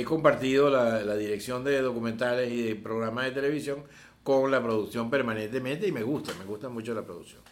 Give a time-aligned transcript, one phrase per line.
[0.00, 3.84] he compartido la, la dirección de documentales y de programas de televisión
[4.22, 7.42] con la producción permanentemente y me gusta, me gusta mucho la producción.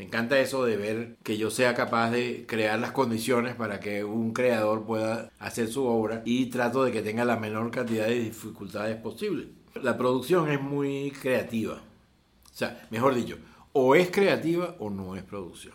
[0.00, 4.02] Me encanta eso de ver que yo sea capaz de crear las condiciones para que
[4.02, 8.18] un creador pueda hacer su obra y trato de que tenga la menor cantidad de
[8.18, 9.48] dificultades posible.
[9.82, 11.74] La producción es muy creativa.
[11.74, 13.36] O sea, mejor dicho,
[13.74, 15.74] o es creativa o no es producción.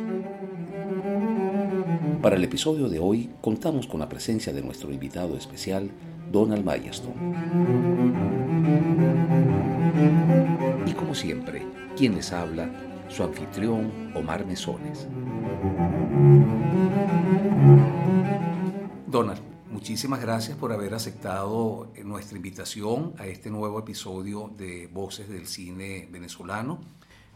[2.21, 5.89] Para el episodio de hoy contamos con la presencia de nuestro invitado especial,
[6.31, 7.15] Donald Mayerstone.
[10.85, 11.65] Y como siempre,
[11.97, 12.69] quien les habla,
[13.09, 15.07] su anfitrión Omar Mesones.
[19.07, 25.47] Donald, muchísimas gracias por haber aceptado nuestra invitación a este nuevo episodio de Voces del
[25.47, 26.81] Cine Venezolano.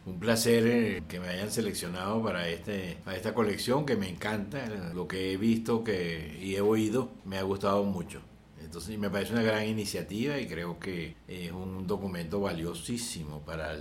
[0.06, 4.64] Un placer eh, que me hayan seleccionado para, este, para esta colección que me encanta.
[4.94, 8.20] Lo que he visto que, y he oído me ha gustado mucho.
[8.62, 13.76] Entonces me parece una gran iniciativa y creo que es un documento valiosísimo para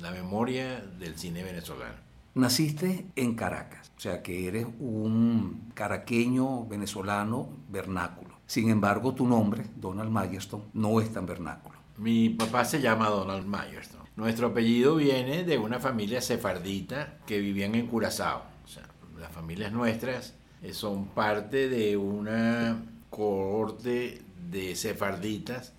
[0.00, 2.06] la memoria del cine venezolano.
[2.34, 8.36] Naciste en Caracas, o sea que eres un caraqueño venezolano vernáculo.
[8.46, 11.78] Sin embargo, tu nombre, Donald Mayerstone, no es tan vernáculo.
[11.96, 14.05] Mi papá se llama Donald Mayerstone.
[14.16, 18.44] Nuestro apellido viene de una familia sefardita que vivían en Curazao.
[18.64, 25.74] O sea, las familias nuestras eh, son parte de una cohorte de sefarditas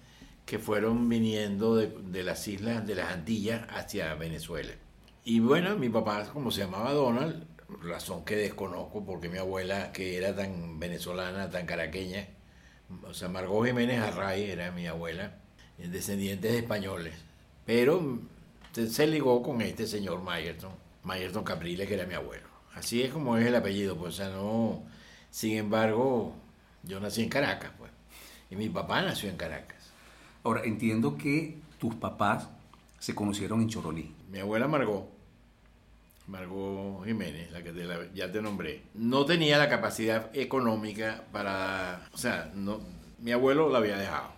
[0.46, 4.74] que fueron viniendo de, las islas de las Antillas hacia Venezuela.
[5.26, 7.44] Y bueno, mi papá, como se llamaba Donald,
[7.82, 12.28] razón que desconozco porque mi abuela, que era tan venezolana, tan caraqueña,
[13.04, 15.40] o Margot Jiménez Array era mi abuela,
[15.78, 17.27] descendientes de españoles,
[17.68, 18.20] pero
[18.74, 20.72] se ligó con este señor Mayerton,
[21.04, 22.48] Mayerton Capriles, que era mi abuelo.
[22.74, 24.84] Así es como es el apellido, pues, o sea, no,
[25.30, 26.34] sin embargo,
[26.84, 27.92] yo nací en Caracas, pues,
[28.50, 29.92] y mi papá nació en Caracas.
[30.44, 32.48] Ahora, entiendo que tus papás
[33.00, 34.16] se conocieron en Chorolí.
[34.32, 35.10] Mi abuela Margot
[36.28, 42.52] Margot Jiménez, la que ya te nombré, no tenía la capacidad económica para, o sea,
[42.54, 42.80] no,
[43.20, 44.30] mi abuelo la había dejado,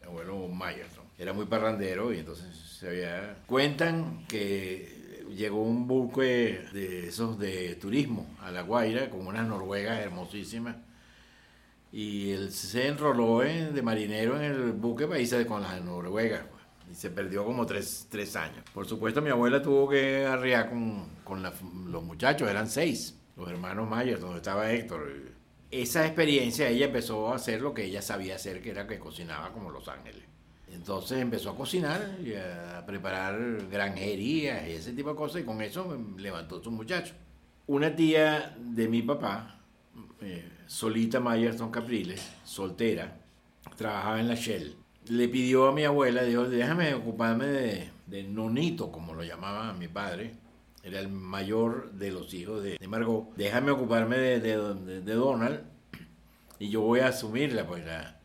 [0.00, 6.64] mi abuelo Mayerson, era muy parrandero y entonces se había, cuentan que llegó un buque
[6.72, 10.76] de esos de turismo a La Guaira con unas noruegas hermosísimas
[11.92, 16.40] y él se enroló de marinero en el buque irse con las noruegas
[16.90, 18.64] y se perdió como tres, años.
[18.72, 23.88] Por supuesto, mi abuela tuvo que arriar con, con los muchachos, eran seis, los hermanos
[23.88, 25.12] Mayers, donde estaba Héctor.
[25.70, 29.52] Esa experiencia ella empezó a hacer lo que ella sabía hacer, que era que cocinaba
[29.52, 30.29] como Los Ángeles.
[30.72, 35.96] Entonces empezó a cocinar y a preparar granjerías ese tipo de cosas, y con eso
[36.16, 37.14] levantó su muchacho.
[37.66, 39.60] Una tía de mi papá,
[40.20, 43.18] eh, Solita Mayerson Capriles, soltera,
[43.76, 44.76] trabajaba en la Shell.
[45.08, 50.34] Le pidió a mi abuela, dijo, déjame ocuparme de, Nonito, como lo llamaba mi padre,
[50.82, 55.60] era el mayor de los hijos de, Margot, déjame ocuparme de, Donald
[56.58, 58.19] y yo voy a asumir la, pues, la,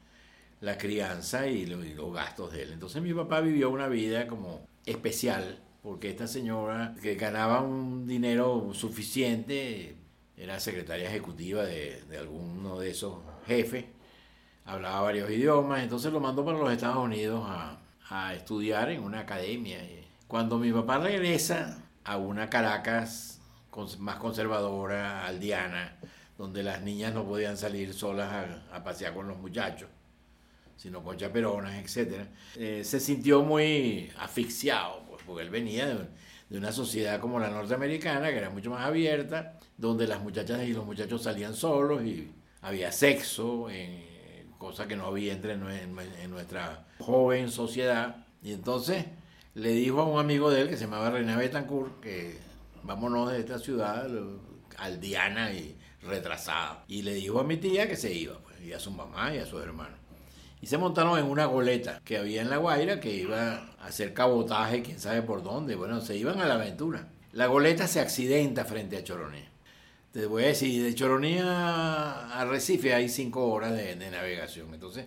[0.78, 2.72] crianza y, los gastos de él.
[2.74, 8.72] Entonces mi papá vivió una vida como especial, porque esta señora que ganaba un dinero
[8.74, 9.96] suficiente,
[10.38, 13.86] era secretaria ejecutiva de, de alguno de esos jefes,
[14.66, 17.80] hablaba varios idiomas, entonces lo mandó para los Estados Unidos a,
[18.36, 19.80] estudiar en una academia.
[20.28, 23.42] Cuando mi papá regresa a una Caracas
[23.98, 25.98] más conservadora, aldeana,
[26.38, 29.90] donde las niñas no podían salir solas a, pasear con los muchachos,
[30.76, 32.28] sino con chaperonas, etc.,
[32.58, 38.30] eh, se sintió muy asfixiado, pues, porque él venía de, una sociedad como la norteamericana,
[38.30, 42.32] que era mucho más abierta, donde las muchachas y los muchachos salían solos y
[42.62, 48.26] había sexo en cosa que no había entre en nuestra joven sociedad.
[48.42, 49.06] Y entonces
[49.56, 52.38] le dijo a un amigo de él que se llamaba René Betancourt que
[52.84, 54.08] vámonos de esta ciudad
[54.78, 56.84] aldeana y retrasada.
[56.88, 59.40] Y le dijo a mi tía que se iba, pues, y a su mamá y
[59.40, 59.98] a sus hermanos.
[60.66, 64.16] Y se montaron en una goleta que había en La Guaira que iba a hacer
[64.16, 65.76] cabotaje, quién sabe por dónde.
[65.76, 67.08] Bueno, se iban a la aventura.
[67.34, 69.48] La goleta se accidenta frente a Choroné.
[70.12, 75.06] te voy a decir, de Choroní a, Recife hay cinco horas de, navegación, entonces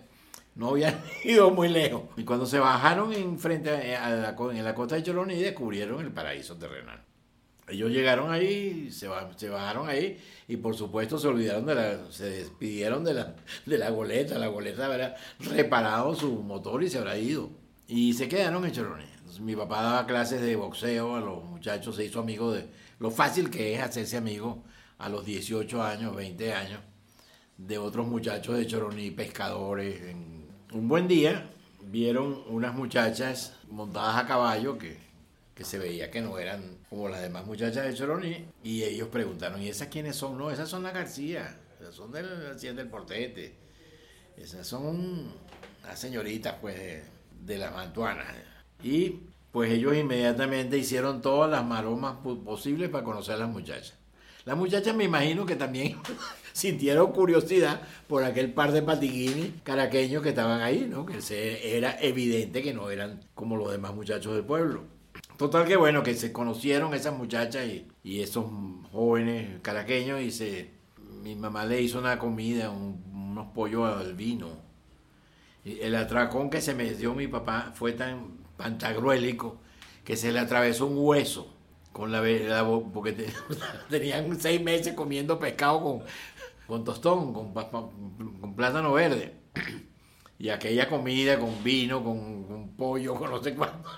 [0.55, 2.03] no habían ido muy lejos.
[2.15, 6.13] Y cuando se bajaron en frente a, la, en la costa de Choroní descubrieron el
[6.13, 7.03] paraíso terrenal.
[7.69, 9.07] Ellos llegaron ahí, se,
[9.37, 10.17] se bajaron ahí
[10.47, 13.35] y por supuesto se olvidaron de la, se despidieron de la,
[13.65, 14.39] de la goleta.
[14.39, 17.49] La goleta habrá reparado su motor y se habrá ido.
[17.87, 19.05] Y se quedaron en Choroní.
[19.41, 22.67] mi papá daba clases de boxeo a los muchachos, se hizo amigo de
[22.99, 24.63] lo fácil que es hacerse amigo
[24.97, 26.81] a los 18 años, 20 años,
[27.57, 30.15] de otros muchachos de Choroní, pescadores.
[30.73, 31.49] un buen día
[31.81, 34.97] vieron unas muchachas montadas a caballo que,
[35.55, 39.61] que se veía que no eran como las demás muchachas de Choroní, y ellos preguntaron,
[39.61, 40.37] ¿y esas quiénes son?
[40.37, 43.55] No, esas son las García, esas son del Hacienda del Portete,
[44.37, 45.31] esas son
[45.83, 47.03] las señoritas pues de,
[47.45, 48.27] de las mantuanas.
[48.83, 49.21] Y
[49.51, 53.95] pues ellos inmediatamente hicieron todas las maromas posibles para conocer a las muchachas.
[54.45, 55.97] Las muchachas me imagino que también
[56.53, 61.05] sintieron curiosidad por aquel par de patiguines caraqueños que estaban ahí, ¿no?
[61.05, 64.98] Que se, era evidente que no eran como los demás muchachos del pueblo.
[65.39, 67.65] Total que bueno, que se conocieron esas muchachas
[68.03, 68.45] y, esos
[68.91, 70.71] jóvenes caraqueños y se,
[71.23, 74.49] mi mamá le hizo una comida, unos pollos al vino.
[75.63, 79.61] Y el atracón que se me dio mi papá fue tan pantagruélico
[80.03, 81.53] que se le atravesó un hueso
[81.93, 82.21] con la,
[82.93, 83.13] porque
[83.89, 86.03] tenían seis meses comiendo pescado con,
[86.67, 89.35] con tostón, con, con, plátano verde.
[90.41, 93.89] Y aquella comida con vino, con, pollo, con no sé cuánto.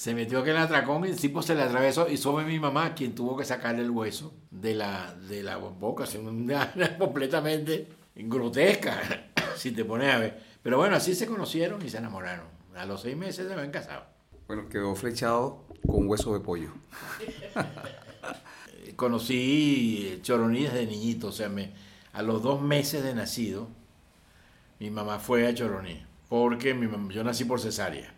[0.00, 3.14] Se metió aquel atracón y el tipo se le atravesó y fue mi mamá quien
[3.14, 6.06] tuvo que sacarle el hueso de la, de la boca.
[6.18, 8.98] Una, completamente grotesca,
[9.56, 10.40] si te pones a ver.
[10.62, 12.46] Pero bueno, así se conocieron y se enamoraron.
[12.74, 14.06] A los seis meses se habían casado.
[14.46, 16.70] Bueno, quedó flechado con hueso de pollo.
[18.96, 21.74] Conocí Choroní desde niñito, o sea, me,
[22.14, 23.68] a los dos meses de nacido,
[24.78, 28.14] mi mamá fue a Choroní, porque mi yo nací por cesárea.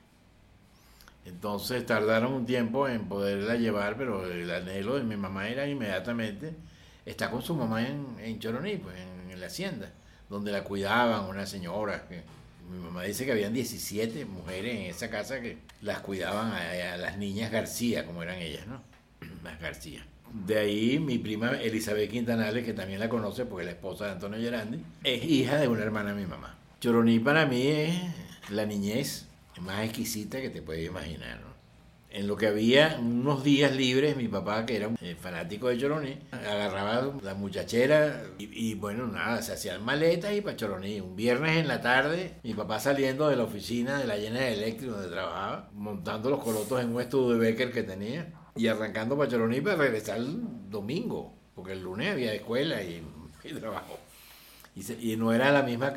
[1.24, 6.54] Entonces tardaron un tiempo en poderla llevar, pero el anhelo de mi mamá era inmediatamente
[7.06, 9.90] está con su mamá en, en Choroní, pues en, la hacienda,
[10.30, 12.06] donde la cuidaban, una señora
[12.70, 17.18] mi mamá dice que habían 17 mujeres en esa casa que las cuidaban a, las
[17.18, 18.80] niñas García, como eran ellas, ¿no?
[19.42, 20.06] Las García.
[20.32, 24.12] De ahí mi prima Elizabeth Quintanales, que también la conoce porque es la esposa de
[24.12, 26.56] Antonio Gerandi, es hija de una hermana de mi mamá.
[26.80, 28.00] Choroní para mí es
[28.50, 29.26] la niñez
[29.60, 31.52] más exquisita que te puedes imaginar, ¿no?
[32.12, 35.78] en lo que había unos días libres, mi papá, que era un eh, fanático de
[35.78, 41.00] Choroní, agarraba la muchachera y, bueno, nada, se hacían maletas y para Choroní.
[41.00, 44.52] Un viernes en la tarde, mi papá saliendo de la oficina de la llena de
[44.52, 49.16] eléctrico donde trabajaba, montando los colotos en un estudio de Becker que tenía y arrancando
[49.16, 53.02] para Choroní para regresar el domingo, porque el lunes había escuela y,
[53.44, 53.98] y trabajo.
[54.74, 55.92] Y, no era la misma,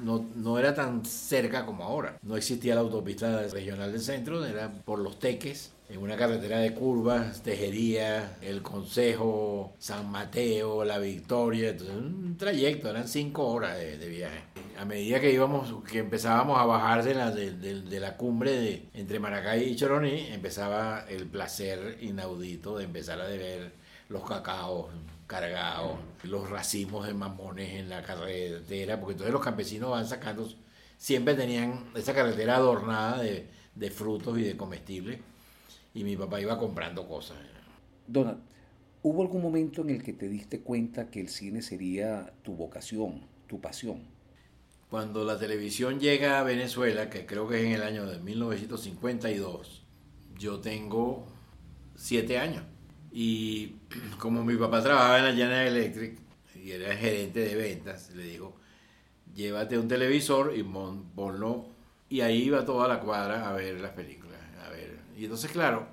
[0.00, 2.18] no, no era tan cerca como ahora.
[2.22, 6.74] No existía la autopista regional del centro, era por los teques, en una carretera de
[6.74, 14.08] curvas, Tejería, El Consejo, San Mateo, La Victoria, entonces un trayecto, eran cinco horas de,
[14.08, 14.42] viaje.
[14.78, 18.88] A medida que íbamos, que empezábamos a bajar de la, de, de la cumbre de,
[18.94, 23.72] entre Maracay y Choroní, empezaba el placer inaudito de empezar a ver
[24.08, 24.86] los cacaos,
[25.32, 30.46] cargados, los racimos de mamones en la carretera, porque entonces los campesinos van sacando,
[30.98, 35.20] siempre tenían esa carretera adornada de, de frutos y de comestibles,
[35.94, 37.38] y mi papá iba comprando cosas.
[38.06, 38.40] Donald,
[39.02, 43.22] ¿hubo algún momento en el que te diste cuenta que el cine sería tu vocación,
[43.46, 44.02] tu pasión?
[44.90, 49.82] Cuando la televisión llega a Venezuela, que creo que es en el año de 1952,
[50.38, 51.26] yo tengo
[51.96, 52.64] siete años.
[53.12, 53.76] Y
[54.18, 56.18] como mi papá trabajaba en la General Electric
[56.54, 58.56] y era gerente de ventas, le dijo,
[59.34, 61.66] llévate un televisor y ponlo.
[62.08, 64.38] Y ahí iba toda la cuadra a ver las películas.
[64.64, 64.98] A ver.
[65.16, 65.86] Y entonces, claro,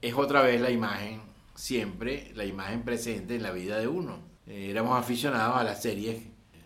[0.00, 1.22] es otra vez la imagen,
[1.54, 4.18] siempre la imagen presente en la vida de uno.
[4.46, 6.22] Eh, éramos aficionados a las series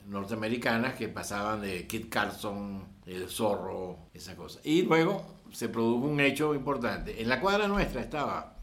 [0.06, 4.60] norteamericanas que pasaban de Kit Carson, El Zorro, esa cosa.
[4.64, 7.20] Y luego se produjo un hecho importante.
[7.20, 8.57] En la cuadra nuestra estaba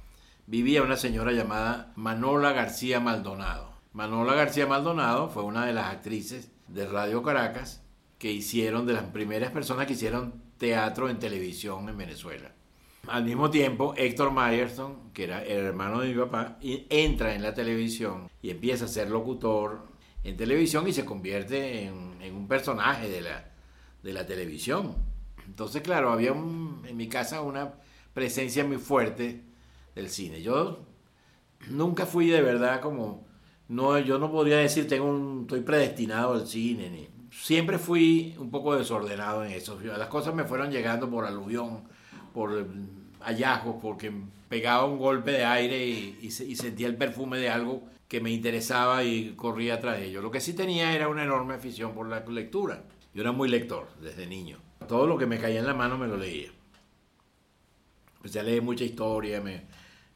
[0.47, 3.73] vivía una señora llamada Manola García Maldonado.
[3.93, 7.83] Manola García Maldonado fue una de las actrices de Radio Caracas
[8.19, 12.51] que hicieron, de las primeras personas que hicieron teatro en televisión en Venezuela.
[13.07, 17.53] Al mismo tiempo, Héctor Myerson, que era el hermano de mi papá, entra en la
[17.53, 19.87] televisión y empieza a ser locutor
[20.23, 23.51] en televisión y se convierte en, un personaje de la,
[24.01, 24.95] de la televisión.
[25.45, 27.75] Entonces, claro, había en mi casa una
[28.13, 29.43] presencia muy fuerte
[29.95, 30.41] del cine.
[30.41, 30.85] Yo
[31.69, 33.25] nunca fui de verdad como,
[33.69, 38.75] no, yo no podría decir tengo un, estoy predestinado al cine, siempre fui un poco
[38.75, 39.79] desordenado en eso.
[39.81, 41.83] Las cosas me fueron llegando por aluvión,
[42.33, 42.67] por
[43.21, 44.11] hallazgos, porque
[44.49, 49.33] pegaba un golpe de aire y, sentía el perfume de algo que me interesaba y
[49.35, 50.21] corría tras ello.
[50.21, 52.83] Lo que sí tenía era una enorme afición por la lectura.
[53.13, 54.59] Yo era muy lector desde niño.
[54.87, 56.49] Todo lo que me caía en la mano me lo leía.
[58.17, 59.63] Empecé a leer mucha historia, me,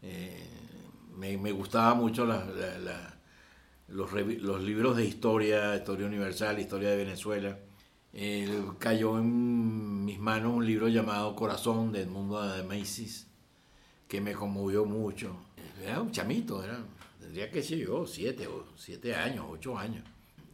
[0.01, 0.47] eh,
[1.15, 2.25] me, gustaba mucho
[3.87, 4.13] los,
[4.61, 7.59] libros de historia, historia universal, historia de Venezuela.
[8.79, 13.27] cayó en mis manos un libro llamado Corazón del mundo de Macy's,
[14.07, 15.35] que me conmovió mucho.
[15.83, 16.79] Era un chamito, era,
[17.19, 20.03] tendría que ser yo, siete, o siete años, ocho años.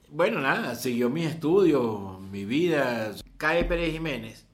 [0.09, 3.13] Bueno, nada, siguió mis estudios, mi vida.
[3.37, 4.45] Cae Pérez Jiménez.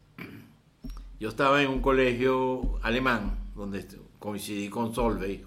[1.19, 3.85] Yo estaba en un colegio alemán, donde
[4.21, 5.43] coincidí con Solveig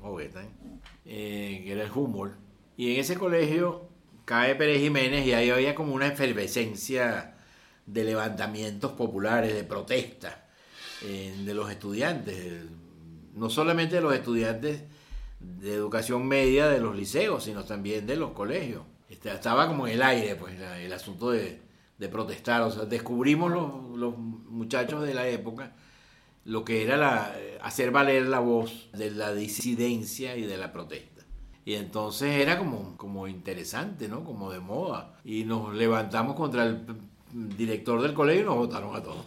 [1.06, 2.34] eh, que era el Humboldt.
[2.76, 3.88] Y en ese colegio
[4.24, 7.36] cae Pérez Jiménez y ahí había como una efervescencia
[7.86, 10.48] de levantamientos populares, de protesta
[11.02, 12.64] eh, de los estudiantes.
[13.34, 14.82] No solamente de los estudiantes
[15.38, 18.82] de educación media de los liceos, sino también de los colegios.
[19.08, 21.62] Este, estaba como en el aire, pues, el asunto de,
[22.10, 22.62] protestar.
[22.62, 23.52] O sea, descubrimos
[23.96, 25.74] los, muchachos de la época
[26.44, 31.14] lo que era la, hacer valer la voz de la disidencia y de la protesta.
[31.64, 34.22] Y entonces era como, como interesante, ¿no?
[34.22, 35.18] Como de moda.
[35.24, 36.84] Y nos levantamos contra el
[37.32, 39.24] director del colegio y nos votaron a todos.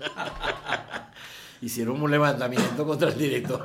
[1.62, 3.64] Hicieron un levantamiento contra el director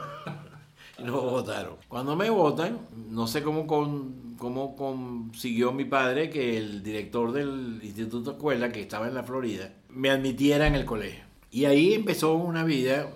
[1.00, 1.78] y nos votaron.
[1.88, 7.80] Cuando me votan, no sé cómo con, cómo consiguió mi padre que el director del
[7.82, 11.31] Instituto Escuela, que estaba en la Florida, me admitiera en el colegio.
[11.52, 13.10] Y ahí empezó una vida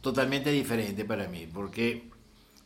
[0.00, 2.10] totalmente diferente para mí, porque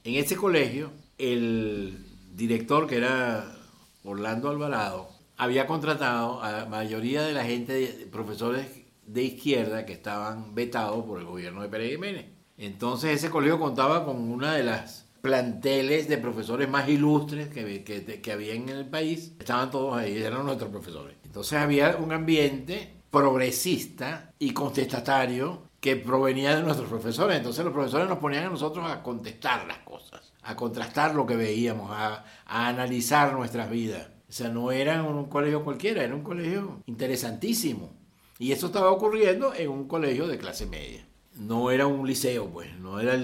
[0.05, 1.99] en ese colegio el
[2.33, 3.57] director, que era
[4.05, 8.69] Orlando Alvarado, había contratado a la mayoría de la gente, profesores
[9.05, 12.27] de izquierda que estaban vetados por el gobierno de Pérez Jiménez.
[12.57, 18.21] Entonces ese colegio contaba con una de las planteles de profesores más ilustres que, que,
[18.21, 21.17] que, había en el país, estaban todos ahí, eran nuestros profesores.
[21.25, 27.37] Entonces había un ambiente progresista y contestatario que provenía de nuestros profesores.
[27.37, 31.37] Entonces los profesores nos ponían a nosotros a contestar las cosas, a contrastar lo que
[31.37, 34.09] veíamos, a, a analizar nuestras vidas.
[34.29, 37.93] O sea, no era un colegio cualquiera, era un colegio interesantísimo.
[38.39, 41.07] Y eso estaba ocurriendo en un colegio de clase media
[41.39, 43.15] no era un liceo, pues, no era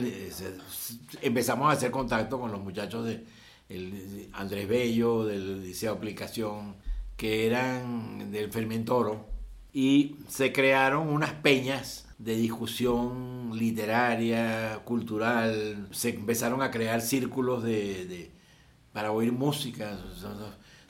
[1.23, 3.25] empezamos a hacer contacto con los muchachos de
[4.33, 6.75] Andrés Bello, del Liceo Aplicación,
[7.17, 9.32] que eran del Fermentoro,
[9.73, 18.31] y se crearon unas peñas de discusión literaria, cultural, se empezaron a crear círculos de,
[18.93, 19.99] para oír música.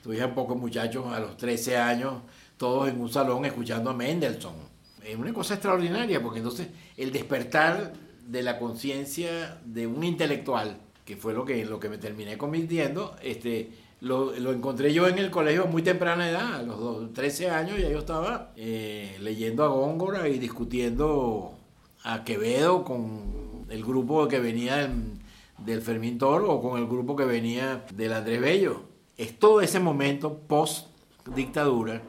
[0.02, 2.22] Tuve pocos muchachos a los 13 años,
[2.56, 4.72] todos en un salón escuchando a Mendelssohn
[5.04, 7.92] es una cosa extraordinaria, porque entonces el despertar
[8.26, 13.16] de la conciencia de un intelectual, que fue lo que, lo que me terminé convirtiendo,
[13.22, 13.70] este,
[14.02, 17.88] lo, encontré yo en el colegio a muy temprana edad, a los 13 años ya
[17.88, 21.54] yo estaba eh, leyendo a Góngora y discutiendo
[22.02, 25.20] a Quevedo con el grupo que venía del,
[25.58, 28.82] del Fermín Toro o con el grupo que venía del Andrés Bello.
[29.16, 30.88] Es todo ese momento post
[31.36, 32.02] dictadura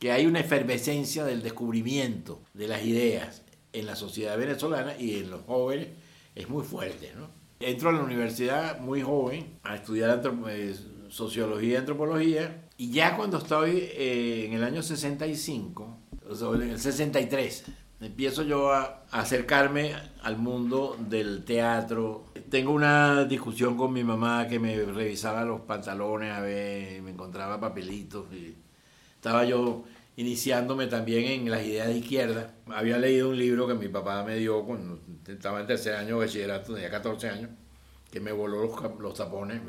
[0.00, 3.42] que hay una efervescencia del descubrimiento de las ideas
[3.72, 5.86] en la sociedad venezolana y en los jóvenes
[6.34, 7.12] es muy fuerte.
[7.16, 7.28] ¿no?
[7.60, 10.74] Entro a la universidad muy joven a estudiar eh,
[11.08, 15.98] sociología y antropología y ya cuando estoy eh, en el año 65,
[16.28, 17.64] o en el 63,
[18.00, 22.26] empiezo yo a, acercarme al mundo del teatro.
[22.50, 27.58] Tengo una discusión con mi mamá que me revisaba los pantalones a ver, me encontraba
[27.58, 28.54] papelitos y
[29.16, 29.84] estaba yo
[30.16, 32.54] iniciándome también en las ideas de izquierda.
[32.66, 36.74] Había leído un libro que mi papá me dio cuando estaba en tercer año bachillerato,
[36.74, 37.50] tenía 14 años,
[38.10, 39.60] que me voló los tapones.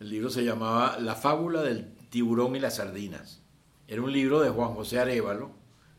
[0.00, 3.42] El libro se llamaba La fábula del tiburón y las sardinas.
[3.86, 5.52] Era un libro de Juan José Arevalo,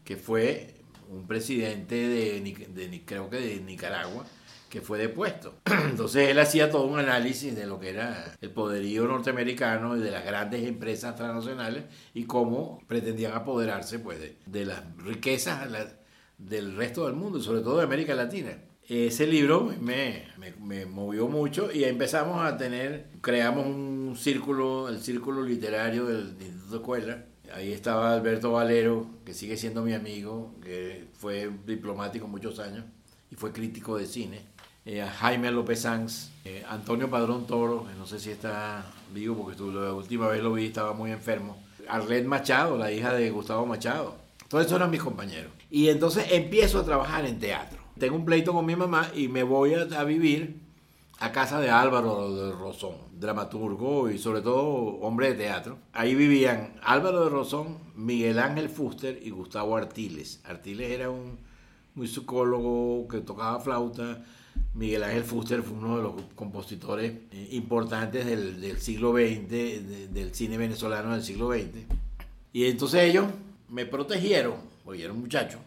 [0.03, 0.75] que fue
[1.09, 4.25] un presidente de, creo que de Nicaragua,
[4.69, 5.55] que fue depuesto.
[5.65, 10.11] Entonces él hacía todo un análisis de lo que era el poderío norteamericano y de
[10.11, 15.69] las grandes empresas transnacionales y cómo pretendían apoderarse pues, de, las riquezas
[16.37, 18.57] del resto del mundo, sobre todo de América Latina.
[18.87, 20.27] Ese libro me,
[20.61, 26.75] me, movió mucho y empezamos a tener, creamos un círculo, el círculo literario del Instituto
[26.77, 27.25] Escuela.
[27.53, 32.85] Ahí estaba Alberto Valero, que sigue siendo mi amigo, que fue diplomático muchos años
[33.31, 38.19] y fue crítico de cine eh, Jaime López Sanz, eh, Antonio Padrón Toro, no sé
[38.19, 41.57] si está vivo porque la última vez lo vi, estaba muy enfermo.
[41.87, 44.15] Arlette Machado, la hija de Gustavo Machado.
[44.47, 45.51] Todos esos eran mis compañeros.
[45.71, 47.79] Y entonces empiezo a trabajar en teatro.
[47.99, 50.59] Tengo un pleito con mi mamá y me voy a, vivir
[51.19, 54.65] a casa de Álvaro de Rosón, dramaturgo y sobre todo
[54.99, 55.77] hombre de teatro.
[55.93, 60.41] Ahí vivían Álvaro de Rosón, Miguel Ángel Fuster y Gustavo Artiles.
[60.43, 61.37] Artiles era un
[61.95, 64.25] musicólogo que tocaba flauta.
[64.73, 69.47] Miguel Ángel Fuster fue uno de los compositores eh, importantes del, siglo XX,
[70.13, 71.85] del cine venezolano del siglo XX.
[72.51, 73.27] Y entonces ellos
[73.69, 75.59] me protegieron, porque yo era un muchacho,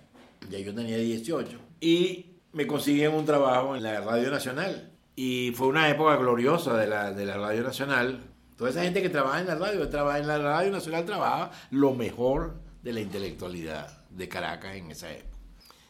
[0.50, 4.92] ya yo tenía 18, y me consiguieron un trabajo en la Radio Nacional.
[5.16, 8.23] Y fue una época gloriosa de la, de la Radio Nacional.
[8.56, 11.94] Toda esa gente que trabaja en la radio, trabaja en la Radio Nacional, trabajaba lo
[11.94, 15.37] mejor de la intelectualidad de Caracas en esa época.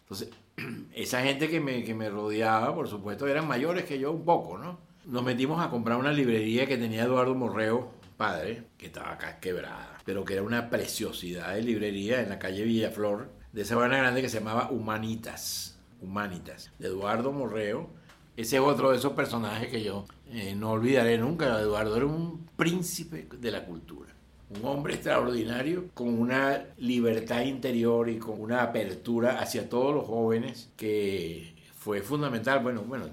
[0.00, 0.30] Entonces,
[0.94, 4.58] esa gente que me, que me rodeaba, por supuesto, eran mayores que yo un poco,
[4.58, 4.78] ¿no?
[5.04, 9.98] Nos metimos a comprar una librería que tenía Eduardo Morreo, padre, que estaba acá quebrada,
[10.04, 14.20] pero que era una preciosidad de librería en la calle Villaflor, de esa banda grande
[14.20, 17.90] que se llamaba Humanitas, Humanitas, Eduardo Morreo.
[18.36, 21.60] Ese es otro de esos personajes que yo eh, no olvidaré nunca.
[21.60, 24.14] Eduardo era un príncipe de la cultura
[24.50, 30.70] un hombre extraordinario con una libertad interior y con una apertura hacia todos los jóvenes
[30.76, 32.60] que fue fundamental.
[32.62, 33.06] Bueno, bueno,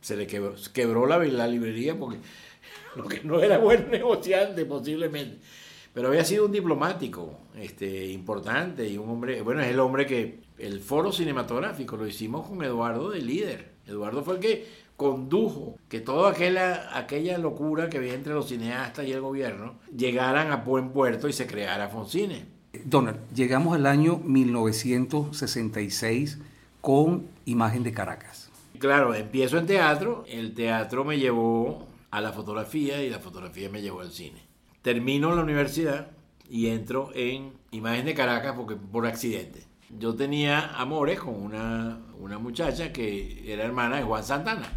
[0.00, 2.18] se le quebró, la, la, librería porque
[2.96, 5.38] lo que no era buen negociante posiblemente.
[5.92, 10.40] Pero había sido un diplomático este, importante y un hombre, bueno, es el hombre que
[10.58, 13.72] el foro cinematográfico lo hicimos con Eduardo de líder.
[13.86, 19.06] Eduardo fue el que condujo que toda aquella, aquella locura que había entre los cineastas
[19.06, 22.46] y el gobierno llegaran a buen puerto y se creara Foncine.
[22.84, 26.38] Donald, llegamos al año 1966
[26.80, 28.50] con Imagen de Caracas.
[28.78, 33.82] Claro, empiezo en teatro, el teatro me llevó a la fotografía y la fotografía me
[33.82, 34.46] llevó al cine.
[34.82, 36.10] Termino la universidad
[36.48, 39.64] y entro en Imagen de Caracas porque, por accidente.
[39.90, 44.68] Yo tenía amores con una, una muchacha que era hermana de Juan Santana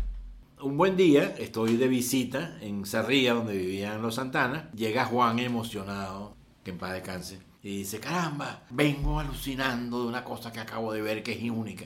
[0.61, 4.69] un buen día, estoy de visita en Sarría, donde vivían los Santana.
[4.75, 10.51] Llega Juan emocionado, que en paz descanse, y dice, caramba, vengo alucinando de una cosa
[10.51, 11.85] que acabo de ver que es única.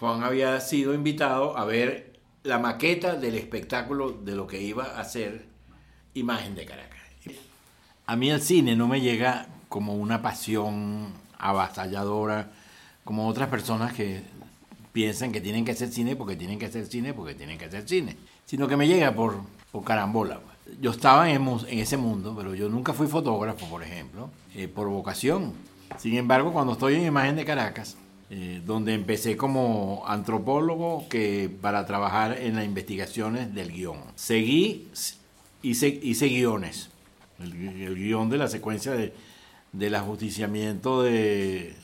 [0.00, 5.04] Juan había sido invitado a ver la maqueta del espectáculo de lo que iba a
[5.04, 5.46] ser
[6.14, 7.00] Imagen de Caracas.
[8.06, 12.52] A mí el cine no me llega como una pasión avasalladora,
[13.06, 14.20] como otras personas que
[14.92, 17.88] piensan que tienen que hacer cine porque tienen que hacer cine porque tienen que hacer
[17.88, 19.36] cine, sino que me llega por,
[19.70, 20.40] por carambola.
[20.40, 20.78] Pues.
[20.80, 25.52] Yo estaba en, ese mundo, pero yo nunca fui fotógrafo, por ejemplo, eh, por vocación.
[25.98, 27.96] Sin embargo, cuando estoy en Imagen de Caracas,
[28.28, 34.00] eh, donde empecé como antropólogo que para trabajar en las investigaciones del guion.
[34.16, 34.88] Seguí,
[35.62, 36.90] hice, hice guiones,
[37.38, 39.14] el, el guion de la secuencia de,
[39.72, 41.74] del ajusticiamiento de,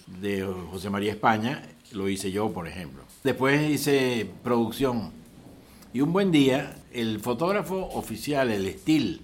[0.70, 3.02] José María España lo hice yo, por ejemplo.
[3.22, 5.10] Después hice producción.
[5.92, 9.18] Y un buen día, el fotógrafo oficial, el estilo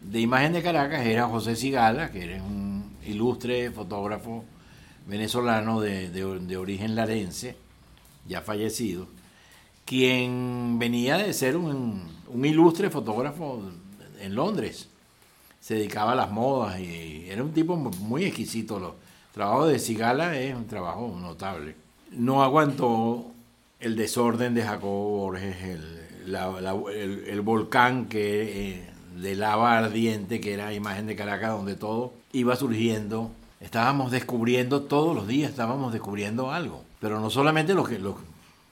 [0.00, 4.44] de imagen de Caracas era José Sigala, que era un ilustre fotógrafo
[5.06, 7.56] venezolano de, origen larense,
[8.26, 9.08] ya fallecido,
[9.84, 12.04] quien venía de ser un,
[12.44, 13.62] ilustre fotógrafo
[14.20, 14.88] en Londres.
[15.68, 18.78] Se dedicaba a las modas y era un tipo muy exquisito.
[18.78, 21.76] El trabajo de Sigala es un trabajo notable
[22.12, 23.26] no aguantó
[23.80, 31.06] el desorden de Jacobo Borges, el, volcán que, eh, de lava ardiente que era imagen
[31.06, 33.30] de Caracas, donde todo iba surgiendo.
[33.60, 36.84] Estábamos descubriendo todos los días, estábamos descubriendo algo.
[37.00, 38.16] Pero no solamente los, los,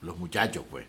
[0.01, 0.85] los muchachos, pues.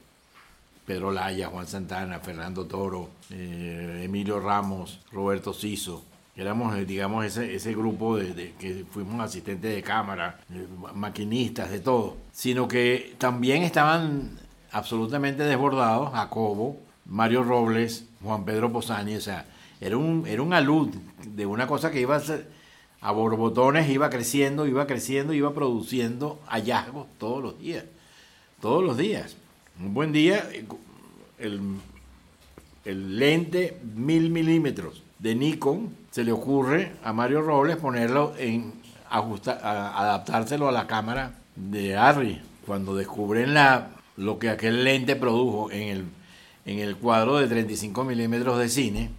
[0.88, 6.02] Pedro Laya, Juan Santana, Fernando Toro, eh, Emilio Ramos, Roberto Ciso,
[6.34, 11.80] éramos, eh, digamos, ese, ese grupo de, que fuimos asistentes de cámara, eh, maquinistas, de
[11.80, 14.38] todo, sino que también estaban
[14.72, 19.44] absolutamente desbordados Jacobo, Mario Robles, Juan Pedro Posani, o sea,
[19.82, 20.88] era un, era un alud
[21.22, 22.48] de una cosa que iba a, ser,
[23.02, 27.84] a borbotones, iba creciendo, iba creciendo, iba produciendo hallazgos todos los días,
[28.62, 29.36] todos los días.
[29.80, 30.44] Un buen día,
[31.38, 31.60] el,
[32.84, 38.72] el lente mil milímetros de Nikon, se le ocurre a Mario Robles ponerlo en
[39.08, 42.40] ajustar, adaptárselo a la cámara de Harry.
[42.66, 46.04] Cuando descubren la, lo que aquel lente produjo en el,
[46.66, 49.10] en el cuadro de 35 milímetros de cine,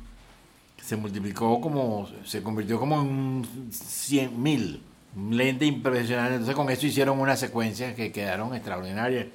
[0.81, 4.83] se multiplicó como, se convirtió como en 100 mil.
[5.15, 6.33] Un lente impresionante.
[6.33, 9.27] Entonces con eso hicieron una secuencia que quedaron extraordinarias.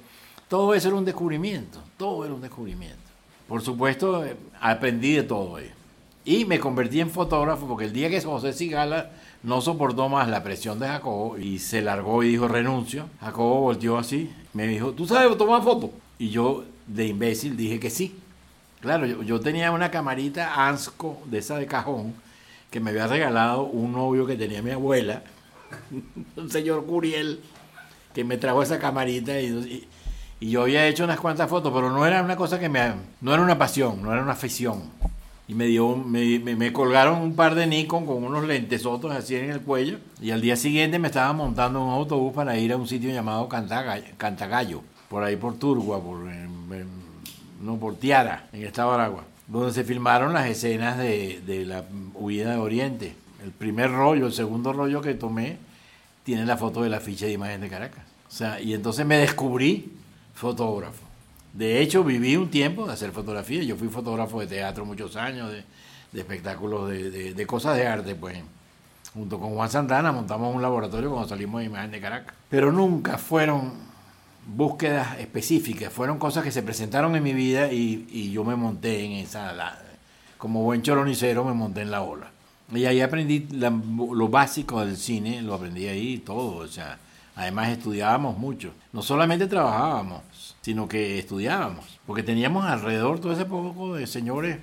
[0.47, 2.97] Todo eso era un descubrimiento, todo era un descubrimiento.
[3.47, 5.71] Por supuesto, eh, aprendí de todo ello.
[6.23, 9.11] Y me convertí en fotógrafo porque el día que José Sigala
[9.43, 13.97] no soportó más la presión de Jacobo y se largó y dijo renuncio, Jacobo volteó
[13.97, 15.91] así, me dijo, ¿tú sabes tomar fotos?
[16.17, 18.15] Y yo, de imbécil, dije que sí.
[18.81, 22.13] Claro, yo, tenía una camarita Ansco de esa de cajón
[22.71, 25.23] que me había regalado un novio que tenía mi abuela,
[26.35, 27.39] un señor Curiel,
[28.13, 29.87] que me trajo esa camarita y-
[30.45, 32.93] y yo había hecho unas cuantas fotos, pero no era una cosa que me...
[33.21, 34.83] no era una pasión, no era una afición.
[35.47, 39.35] Y me dio, me, me- me colgaron un par de Nikon con unos lentesotos así
[39.35, 39.97] en el cuello.
[40.21, 43.47] Y al día siguiente me estaba montando un autobús para ir a un sitio llamado
[43.49, 46.85] Cantagallo, Cantagallo por ahí por Turgua, por, en-
[47.61, 51.83] no, por Tiara, en Estado de Aragua, donde se filmaron las escenas de, de la
[52.15, 53.15] huida de Oriente.
[53.43, 55.57] El primer rollo, el segundo rollo que tomé,
[56.23, 58.03] tiene la foto de la ficha de imagen de Caracas.
[58.27, 59.93] O sea, y entonces me descubrí
[60.35, 61.03] fotógrafo.
[61.53, 63.63] De hecho, viví un tiempo de hacer fotografía.
[63.63, 65.63] Yo fui fotógrafo de teatro muchos años, de,
[66.19, 68.37] espectáculos, de, cosas de arte, pues.
[69.13, 72.35] Junto con Juan Santana montamos un laboratorio cuando salimos de Imagen de Caracas.
[72.49, 73.71] Pero nunca fueron
[74.45, 79.13] búsquedas específicas, fueron cosas que se presentaron en mi vida y, yo me monté en
[79.13, 79.79] esa,
[80.37, 82.29] como buen choronicero me monté en la ola.
[82.73, 86.99] Y ahí aprendí la- lo básico del cine, lo aprendí ahí todo, o sea,
[87.35, 88.73] además estudiábamos mucho.
[88.93, 90.21] No solamente trabajábamos,
[90.61, 94.59] sino que estudiábamos, porque teníamos alrededor todo ese poco de señores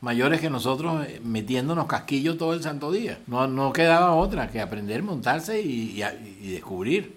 [0.00, 3.18] mayores que nosotros eh, metiéndonos casquillos todo el santo día.
[3.26, 6.02] No, no quedaba otra que aprender, montarse y, y
[6.40, 7.16] y descubrir.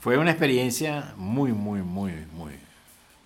[0.00, 2.52] Fue una experiencia muy, muy, muy, muy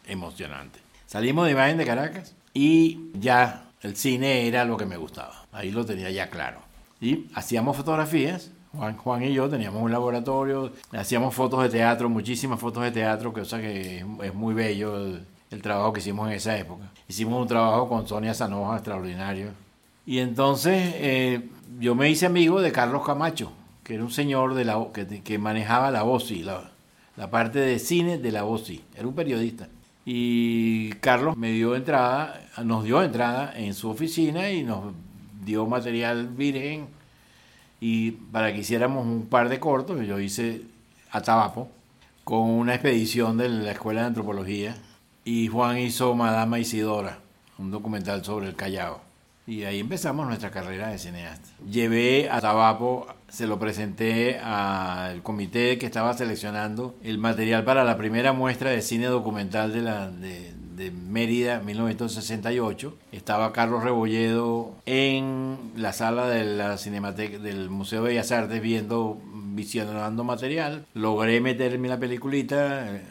[0.07, 0.79] emocionante.
[1.07, 5.46] Salimos de Imagen de Caracas y ya el cine era lo que me gustaba.
[5.53, 6.61] Ahí lo tenía ya claro.
[7.01, 8.51] Y hacíamos fotografías.
[8.72, 13.33] Juan, Juan y yo teníamos un laboratorio, hacíamos fotos de teatro, muchísimas fotos de teatro,
[13.33, 16.90] que, que es, es muy bello el, el trabajo que hicimos en esa época.
[17.09, 19.50] Hicimos un trabajo con Sonia Sanoja extraordinario.
[20.06, 23.52] Y entonces eh, yo me hice amigo de Carlos Camacho,
[23.83, 26.70] que era un señor de la, que, que manejaba la OSI, la,
[27.16, 28.85] la parte de cine de la OSI.
[28.94, 29.68] Era un periodista.
[30.04, 34.94] Y Carlos me dio entrada, nos dio entrada en su oficina y nos
[35.44, 36.87] dio material virgen
[37.81, 40.62] y para que hiciéramos un par de cortos, yo hice
[41.11, 41.69] Atabapo
[42.25, 44.77] con una expedición de la Escuela de Antropología
[45.25, 47.19] y Juan hizo Madama Isidora,
[47.59, 49.01] un documental sobre el Callao.
[49.47, 51.49] Y ahí empezamos nuestra carrera de cineasta.
[51.69, 57.97] Llevé a Tabapo, se lo presenté al comité que estaba seleccionando el material para la
[57.97, 62.97] primera muestra de cine documental de, la, de, de Mérida, 1968.
[63.12, 69.21] Estaba Carlos Rebolledo en la sala del Museo de Bellas Artes viendo,
[69.53, 70.87] visionando material.
[70.95, 73.03] Logré meterme la peliculita eh,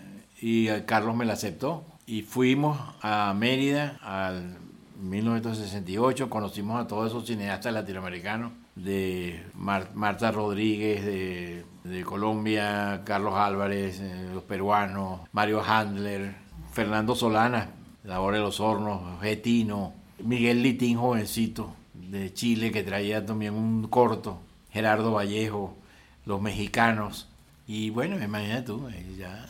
[0.41, 1.85] y eh, Carlos me la aceptó.
[2.07, 4.57] Y fuimos a Mérida al
[4.99, 13.35] 1968 conocimos a todos esos cineastas latinoamericanos, de Mar- Marta Rodríguez de, de Colombia, Carlos
[13.35, 16.33] Álvarez, eh, los peruanos, Mario Handler,
[16.79, 17.71] Fernando Solana,
[18.05, 19.91] La Hora de los Hornos, Getino,
[20.23, 24.39] Miguel Litín, jovencito, de Chile, que traía también un corto,
[24.71, 25.75] Gerardo Vallejo,
[26.25, 27.27] los mexicanos.
[27.67, 29.45] Y bueno, imagínate tú, eh, ya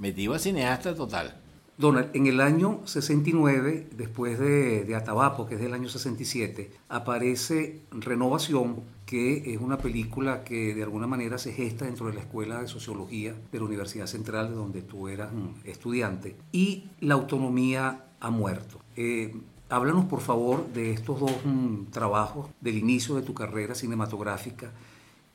[0.00, 1.36] metido a cineasta total.
[1.78, 7.82] Donald, en el año 69, después de, de Atabapo, que es del año 67, aparece
[7.92, 12.60] Renovación, que es una película que de alguna manera se gesta dentro de la Escuela
[12.60, 15.30] de Sociología de la Universidad Central, de donde tú eras
[15.64, 18.80] estudiante, y La autonomía ha muerto.
[18.96, 19.36] Eh,
[19.68, 24.72] háblanos, por favor, de estos dos mm, trabajos del inicio de tu carrera cinematográfica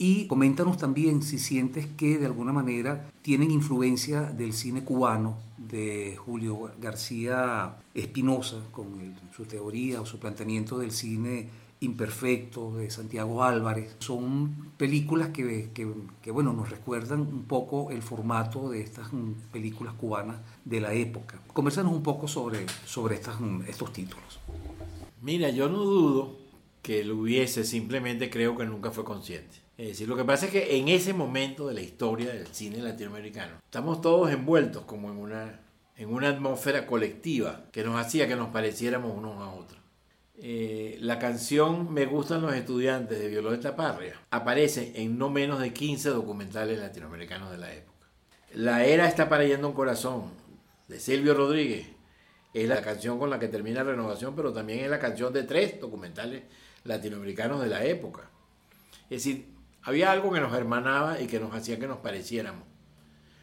[0.04, 6.18] y coméntanos también si sientes que de alguna manera tienen influencia del cine cubano de
[6.18, 11.48] Julio García Espinosa, con su teoría o su planteamiento del cine
[11.80, 13.96] imperfecto de Santiago Álvarez.
[14.00, 15.88] Son películas que, que-
[16.22, 19.08] que, bueno, nos recuerdan un poco el formato de estas
[19.54, 20.36] películas cubanas
[20.66, 21.39] de la época.
[21.54, 23.38] Conversanos un poco sobre, sobre estas,
[23.70, 24.42] estos títulos.
[25.22, 26.38] Mira, yo no dudo
[26.82, 29.62] que lo hubiese, simplemente creo que nunca fue consciente.
[29.84, 32.78] Es decir, lo que pasa es que en ese momento de la historia del cine
[32.78, 35.60] latinoamericano, estamos todos envueltos como en una,
[35.98, 39.82] en una atmósfera colectiva que nos hacía que nos pareciéramos unos a otros.
[40.38, 45.74] Eh, la canción Me gustan los estudiantes de Violeta Parria aparece en no menos de
[45.74, 48.08] 15 documentales latinoamericanos de la época.
[48.54, 50.32] La era está para yendo un corazón
[50.88, 51.88] de Silvio Rodríguez
[52.54, 55.82] es la canción con la que termina Renovación, pero también es la canción de tres
[55.82, 56.43] documentales
[56.86, 58.30] latinoamericanos de la época.
[59.10, 59.53] Es decir,
[59.84, 62.74] había algo que nos hermanaba y que nos hacía que nos pareciéramos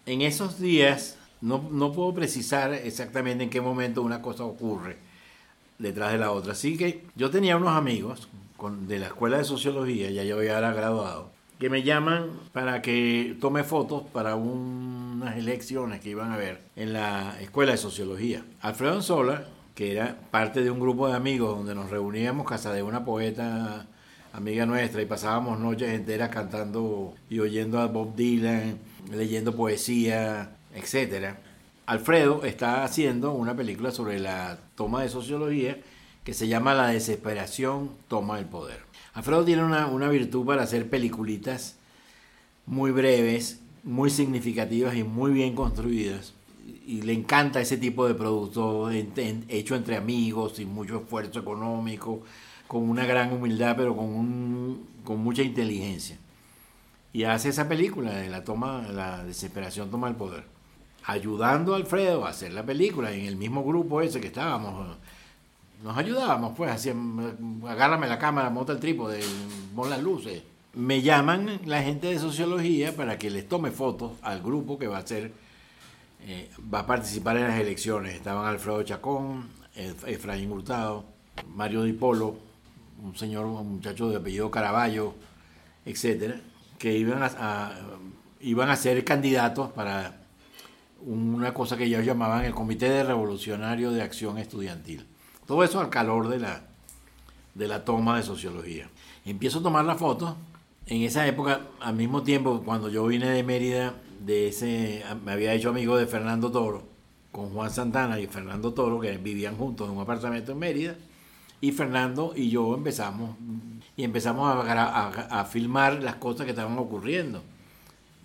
[0.06, 4.96] en esos días, no, no puedo precisar exactamente en qué momento una cosa ocurre
[5.78, 6.52] detrás de la otra.
[6.52, 8.28] Así que yo tenía unos amigos
[8.86, 13.64] de la escuela de sociología, ya yo había graduado, que me llaman para que tome
[13.64, 18.44] fotos para unas elecciones que iban a ver en la escuela de sociología.
[18.60, 22.82] Alfredo Anzola, que era parte de un grupo de amigos donde nos reuníamos casa de
[22.82, 23.86] una poeta
[24.32, 28.78] amiga nuestra y pasábamos noches enteras cantando y oyendo a Bob Dylan,
[29.10, 31.40] leyendo poesía, etcétera.
[31.86, 35.78] Alfredo está haciendo una película sobre la toma de sociología
[36.24, 38.80] que se llama La desesperación toma el poder.
[39.14, 41.76] Alfredo tiene una, una virtud para hacer peliculitas
[42.66, 46.34] muy breves, muy significativas y muy bien construidas.
[46.86, 52.22] Y le encanta ese tipo de producto hecho entre amigos, sin mucho esfuerzo económico,
[52.70, 56.16] con una gran humildad, pero con, un, con mucha inteligencia.
[57.12, 60.44] Y hace esa película de la toma, la desesperación toma el poder.
[61.04, 64.96] Ayudando a Alfredo a hacer la película en el mismo grupo ese que estábamos.
[65.82, 69.18] Nos ayudábamos, pues, hacían, agárrame la cámara, monta el trípode,
[69.74, 70.40] pon las luces.
[70.72, 74.98] Me llaman la gente de sociología para que les tome fotos al grupo que va
[74.98, 75.32] a hacer,
[76.24, 78.14] eh, va a participar en las elecciones.
[78.14, 81.04] Estaban Alfredo Chacón, Efraín Hurtado,
[81.48, 82.49] Mario Di Polo,
[83.02, 85.14] un señor, un muchacho de apellido Caraballo,
[85.84, 86.40] etcétera,
[86.78, 87.72] que iban a,
[88.40, 90.20] iban a ser candidatos para
[91.02, 95.06] una cosa que ellos llamaban el Comité de Revolucionario de Acción Estudiantil.
[95.46, 96.62] Todo eso al calor de la,
[97.54, 98.88] de la toma de sociología.
[99.24, 100.36] Empiezo a tomar la foto.
[100.86, 105.54] En esa época, al mismo tiempo, cuando yo vine de Mérida, de ese, me había
[105.54, 106.82] hecho amigo de Fernando Toro,
[107.32, 110.96] con Juan Santana y Fernando Toro, que vivían juntos en un apartamento en Mérida
[111.60, 113.36] y Fernando y yo empezamos
[113.96, 117.42] y empezamos a, filmar las cosas que estaban ocurriendo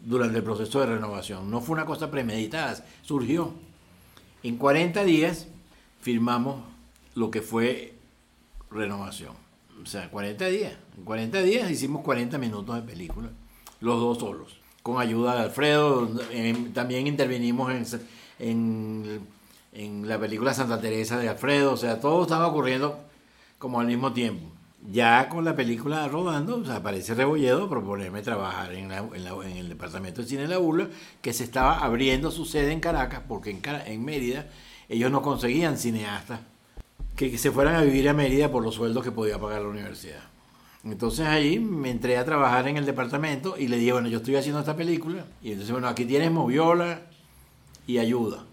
[0.05, 1.51] durante el proceso de renovación.
[1.51, 3.53] No fue una cosa premeditada, surgió.
[4.41, 5.47] En 40 días
[5.99, 6.63] filmamos
[7.15, 7.95] lo que fue
[8.71, 9.33] renovación.
[9.83, 10.73] O sea, 40 días.
[10.97, 13.29] En 40 días hicimos 40 minutos de película,
[13.81, 16.07] los dos solos, con ayuda de Alfredo.
[16.73, 17.85] también intervenimos en,
[18.39, 19.27] en,
[19.73, 21.73] en la película Santa Teresa de Alfredo.
[21.73, 22.97] O sea, todo estaba ocurriendo
[23.57, 24.51] como al mismo tiempo.
[24.91, 30.43] Ya con la película rodando, aparece Rebolledo proponerme trabajar en, en, el departamento de cine
[30.43, 30.89] de la ULA,
[31.21, 34.45] que se estaba abriendo su sede en Caracas, porque en, en Mérida
[34.87, 36.41] ellos no conseguían cineastas
[37.15, 40.23] que, se fueran a vivir a Mérida por los sueldos que podía pagar la universidad.
[40.83, 44.35] Entonces ahí me entré a trabajar en el departamento y le dije, bueno, yo estoy
[44.35, 45.25] haciendo esta película.
[45.41, 47.01] Y entonces, bueno, aquí tienes moviola
[47.87, 48.43] y ayuda.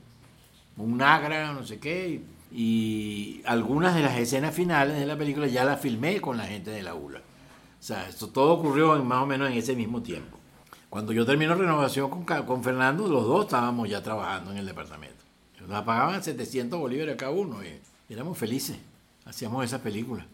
[0.78, 2.22] Un agra, no sé qué
[2.54, 6.70] y algunas de las escenas finales de la película ya las filmé con la gente
[6.70, 7.20] de la ULA.
[7.20, 10.38] O sea, esto todo ocurrió más o menos en ese mismo tiempo.
[10.90, 15.24] Cuando yo termino renovación con, con Fernando, los dos estábamos ya trabajando en el departamento.
[15.66, 17.80] Nos pagaban 700 bolívares cada uno y
[18.12, 18.76] éramos felices.
[19.24, 20.26] Hacíamos esas películas.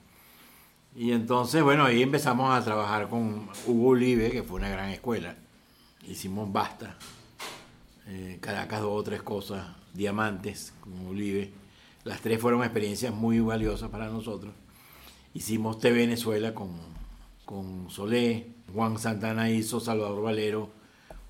[0.97, 5.37] Y entonces, bueno, ahí empezamos a trabajar con Hugo Olive, que fue una gran escuela.
[6.09, 6.97] Hicimos Basta,
[8.07, 11.53] eh, Caracas, dos o tres cosas, Diamantes, con Olive
[12.09, 14.55] las tres fueron experiencias muy valiosas para nosotros.
[15.35, 16.71] Hicimos TV Venezuela con,
[17.45, 20.71] con Solé, Juan Santana hizo Salvador Valero,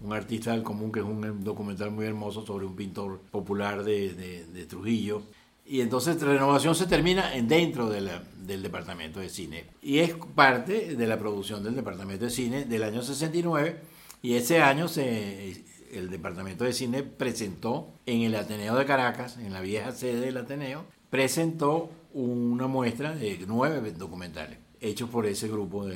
[0.01, 4.67] un artista del común, que es un documental muy hermoso sobre un pintor popular de,
[4.69, 5.23] Trujillo.
[5.67, 9.65] Y entonces Renovación se termina en dentro del departamento de cine.
[9.83, 13.81] Y es parte de la producción del departamento de cine del año 69.
[14.23, 19.53] Y ese año se el Departamento de Cine presentó en el Ateneo de Caracas, en
[19.53, 25.87] la vieja sede del Ateneo, presentó una muestra de nueve documentales hechos por ese grupo.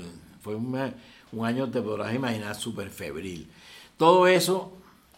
[0.41, 3.49] Fue un año, te podrás imaginar, súper febril.
[3.97, 4.73] Todo eso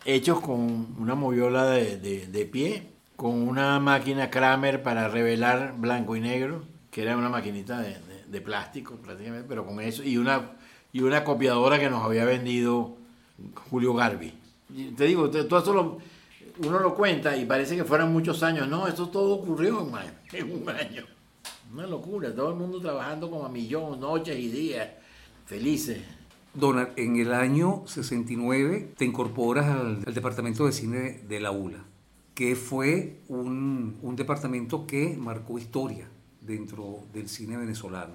[0.05, 6.65] hechos con una moviola de, pie, con una máquina Kramer para revelar blanco y negro,
[6.91, 10.53] que era una maquinita de, de plástico prácticamente, pero con eso, y una,
[10.93, 12.97] y una copiadora que nos había vendido
[13.71, 14.44] Julio Garbi
[14.97, 15.99] te digo, todo eso lo,
[16.59, 18.69] uno lo cuenta y parece que fueran muchos años.
[18.69, 19.81] No, eso todo ocurrió
[20.33, 21.05] en, un año.
[21.73, 24.89] Una locura, todo el mundo trabajando como a millón, noches y días,
[25.47, 26.01] felices.
[26.53, 31.85] Donald, en el año 69 te incorporas al, departamento de cine de la ULA,
[32.35, 36.09] que fue un, un departamento que marcó historia
[36.41, 38.15] dentro del cine venezolano.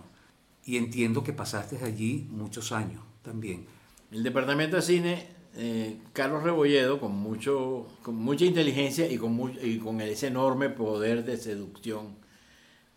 [0.64, 3.66] Y entiendo que pasaste allí muchos años también.
[4.12, 9.78] El departamento de cine eh, Carlos Rebolledo, con, mucho, con mucha inteligencia y con, y
[9.80, 12.16] con ese enorme poder de seducción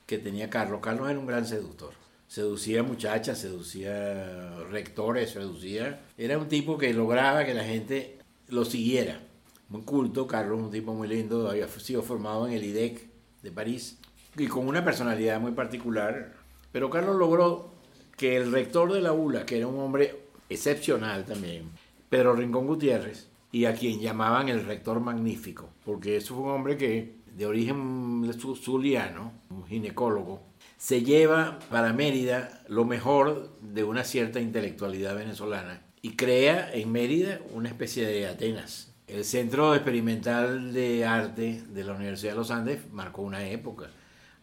[0.07, 0.81] que tenía Carlos.
[0.83, 1.95] Carlos era un gran seductor.
[2.29, 6.05] Seducía muchachas, seducía rectores, seducía.
[6.17, 9.21] Era un tipo que lograba que la gente lo siguiera.
[9.69, 13.09] muy culto, Carlos un tipo muy lindo, había sido formado en el IDEC
[13.43, 13.99] de París
[14.37, 16.33] y con una personalidad muy particular,
[16.71, 17.71] pero Carlos logró
[18.17, 21.71] que el rector de la ULA, que era un hombre excepcional también,
[22.13, 26.77] Pedro Rincón Gutiérrez, y a quien llamaban el rector magnífico, porque eso fue un hombre
[26.77, 30.43] que de origen zuliano, un ginecólogo,
[30.77, 37.41] se lleva para Mérida lo mejor de una cierta intelectualidad venezolana y crea en Mérida
[37.55, 38.93] una especie de Atenas.
[39.07, 43.89] El Centro Experimental de Arte de la Universidad de los Andes marcó una época.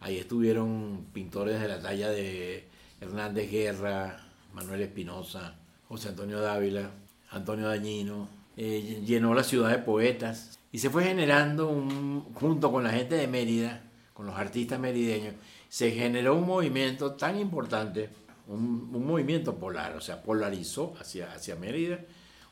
[0.00, 2.66] Ahí estuvieron pintores de la talla de
[3.00, 5.54] Hernández Guerra, Manuel Espinosa,
[5.86, 6.90] José Antonio Dávila,
[7.30, 8.28] Antonio Dañino.
[8.56, 13.14] Eh, llenó la ciudad de poetas y se fue generando, un, junto con la gente
[13.14, 15.34] de Mérida, con los artistas merideños,
[15.68, 18.10] se generó un movimiento tan importante,
[18.48, 22.00] un, movimiento polar, o sea, polarizó hacia, hacia Mérida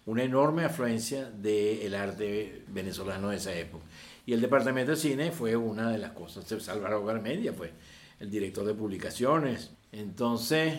[0.08, 3.84] una enorme afluencia del arte venezolano de esa época.
[4.24, 6.46] Y el departamento de cine fue una de las cosas.
[6.62, 7.72] Salvador Garmendia fue
[8.18, 9.70] el director de publicaciones.
[9.92, 10.78] Entonces,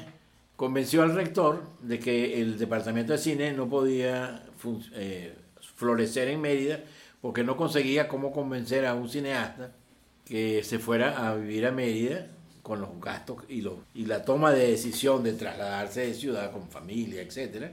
[0.59, 4.43] convenció al rector de que el departamento de cine no podía
[4.93, 5.33] eh,
[5.77, 6.81] florecer en Mérida
[7.21, 9.71] porque no conseguía cómo convencer a un cineasta
[10.25, 12.27] que se fuera a vivir a Mérida
[12.61, 17.21] con los gastos y, y la toma de decisión de trasladarse de ciudad con familia,
[17.21, 17.71] etcétera,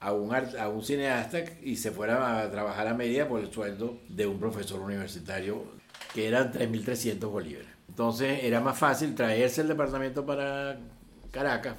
[0.00, 4.00] a un, a un cineasta y se fuera a trabajar a Mérida por el sueldo
[4.08, 5.62] de un profesor universitario,
[6.12, 7.68] que eran 3.300 bolívares.
[7.88, 10.76] Entonces era más fácil traerse el departamento para
[11.30, 11.76] Caracas,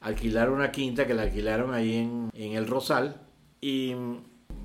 [0.00, 3.20] alquilar una quinta que la alquilaron ahí en, en el Rosal
[3.60, 3.94] y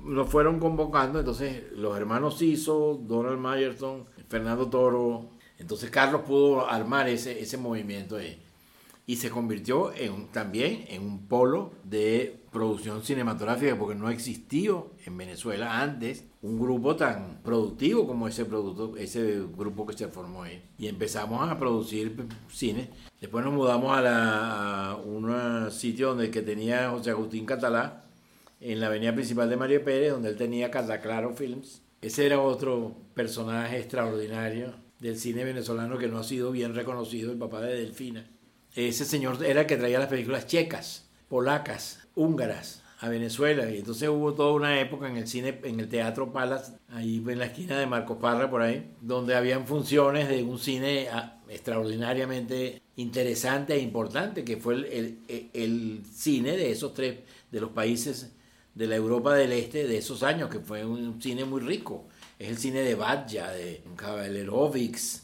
[0.02, 7.08] nos fueron convocando, entonces los hermanos Ciso, Donald Mayerton, Fernando Toro, entonces Carlos pudo armar
[7.08, 8.42] ese, ese movimiento ahí.
[9.06, 15.16] Y se convirtió en, también en un polo de producción cinematográfica, porque no existió en
[15.16, 20.62] Venezuela antes un grupo tan productivo como ese, producto, ese grupo que se formó ahí.
[20.76, 22.90] Y empezamos a producir cine.
[23.20, 28.06] Después nos mudamos a, a un sitio donde que tenía José Agustín Catalá,
[28.60, 31.82] en la avenida principal de Mario Pérez, donde él tenía Cataclaro Films.
[32.00, 37.38] Ese era otro personaje extraordinario del cine venezolano que no ha sido bien reconocido, el
[37.38, 38.30] papá de Delfina.
[38.76, 43.70] Ese señor era el que traía las películas checas, polacas, húngaras a Venezuela.
[43.70, 47.38] Y entonces hubo toda una época en el cine, en el Teatro Palas, ahí en
[47.38, 52.82] la esquina de Marcos Parra, por ahí, donde habían funciones de un cine ah, extraordinariamente
[52.96, 58.32] interesante e importante, que fue el, cine de esos tres, de los países
[58.74, 62.04] de la Europa del Este de esos años, que fue un cine muy rico.
[62.38, 65.22] Es el cine de Batja, de Kavalerovics.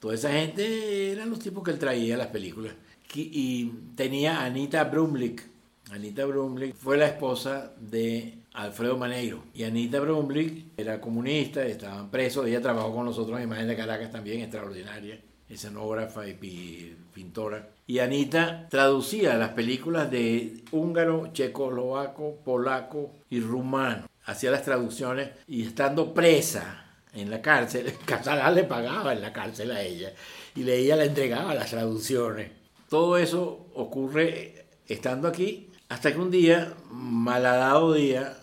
[0.00, 2.72] Toda esa gente eran los tipos que él traía las películas.
[3.16, 5.46] Y tenía Anita Brumlik.
[5.90, 9.44] Anita Brumlik fue la esposa de Alfredo Maneiro.
[9.54, 12.46] Y Anita Brumlik era comunista, estaban presos.
[12.46, 17.68] Ella trabajó con nosotros en Imagen de Caracas también, extraordinaria, escenógrafa y pintora.
[17.86, 24.06] Y Anita traducía las películas de húngaro, checoslovaco, polaco y rumano.
[24.24, 29.70] Hacía las traducciones y estando presa en la cárcel, Catalán le pagaba en la cárcel
[29.70, 30.12] a ella
[30.54, 32.63] y ella le entregaba las traducciones.
[32.94, 38.38] Todo eso ocurre estando aquí hasta que un día, malhadado día,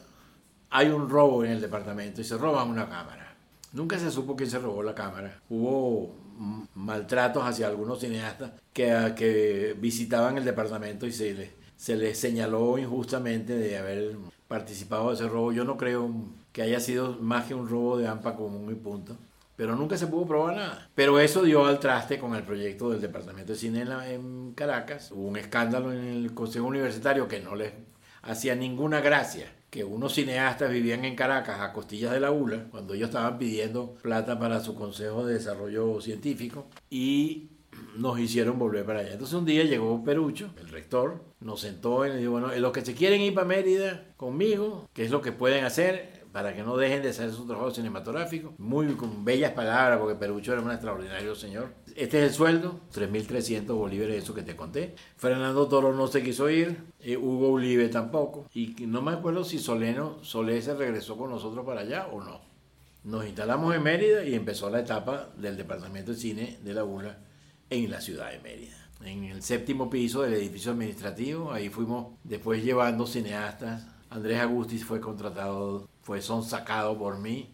[0.69, 3.33] hay un robo en el departamento y se roban una cámara.
[3.71, 5.39] Nunca se supo quién se robó la cámara.
[5.49, 6.13] Hubo
[6.75, 13.57] maltratos hacia algunos cineastas que, visitaban el departamento y se les, se les señaló injustamente
[13.57, 14.17] de haber
[14.49, 15.53] participado de ese robo.
[15.53, 16.11] Yo no creo
[16.51, 19.15] que haya sido más que un robo de AMPA común y punto.
[19.55, 20.89] Pero nunca se pudo probar nada.
[20.95, 25.11] Pero eso dio al traste con el proyecto del Departamento de Cine en, en Caracas.
[25.11, 27.73] Hubo un escándalo en el Consejo Universitario que no les
[28.23, 32.93] hacía ninguna gracia que unos cineastas vivían en Caracas a costillas de la ULA, cuando
[32.93, 37.51] ellos estaban pidiendo plata para su Consejo de Desarrollo Científico, y
[37.95, 39.13] nos hicieron volver para allá.
[39.13, 42.85] Entonces un día llegó Perucho, el rector, nos sentó y nos dijo, bueno, los que
[42.85, 46.20] se quieren ir para Mérida conmigo, ¿qué es lo que pueden hacer?
[46.31, 48.53] Para que no dejen de hacer su trabajo cinematográfico.
[48.57, 51.73] Muy con bellas palabras, porque Perucho era un extraordinario señor.
[51.95, 54.95] Este es el sueldo, 3.300 bolívares, eso que te conté.
[55.17, 58.47] Fernando Toro no se quiso ir, eh, Hugo Ulibe tampoco.
[58.53, 62.41] Y no me acuerdo si Soleno, Solé se regresó con nosotros para allá o no.
[63.03, 66.85] Nos instalamos en Mérida y empezó la etapa del Departamento de Cine de la
[67.69, 68.81] en la ciudad de Mérida.
[69.03, 73.87] En el séptimo piso del edificio administrativo, ahí fuimos después llevando cineastas.
[74.11, 77.49] Andrés Agustis fue contratado fue sacado por mí.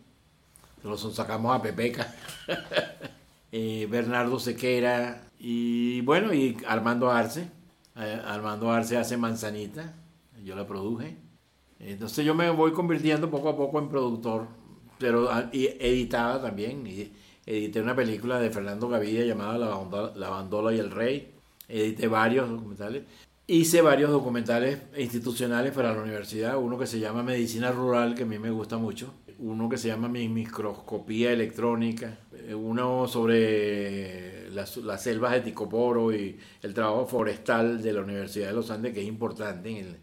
[0.84, 2.14] Lo sacamos a Pepeca.
[3.50, 7.50] Eh, Bernardo Sequera y bueno, y Armando Arce.
[7.96, 9.94] Eh, Armando Arce hace Manzanita,
[10.44, 11.16] yo la produje.
[11.80, 14.48] Entonces yo me voy convirtiendo poco a poco en productor
[14.98, 16.86] pero ah, y editaba también.
[16.88, 17.12] Y
[17.46, 21.34] edité una película de Fernando Gaviria llamada La Bandola, La Bandola y el Rey.
[21.68, 23.04] Edité varios documentales.
[23.50, 28.26] Hice varios documentales institucionales para la universidad, uno que se llama Medicina Rural, que a
[28.26, 32.20] mí me gusta mucho, uno que se llama Microscopía Electrónica,
[32.54, 38.70] uno sobre las, selvas de Ticoporo y el trabajo forestal de la Universidad de los
[38.70, 39.98] Andes, que es importante, en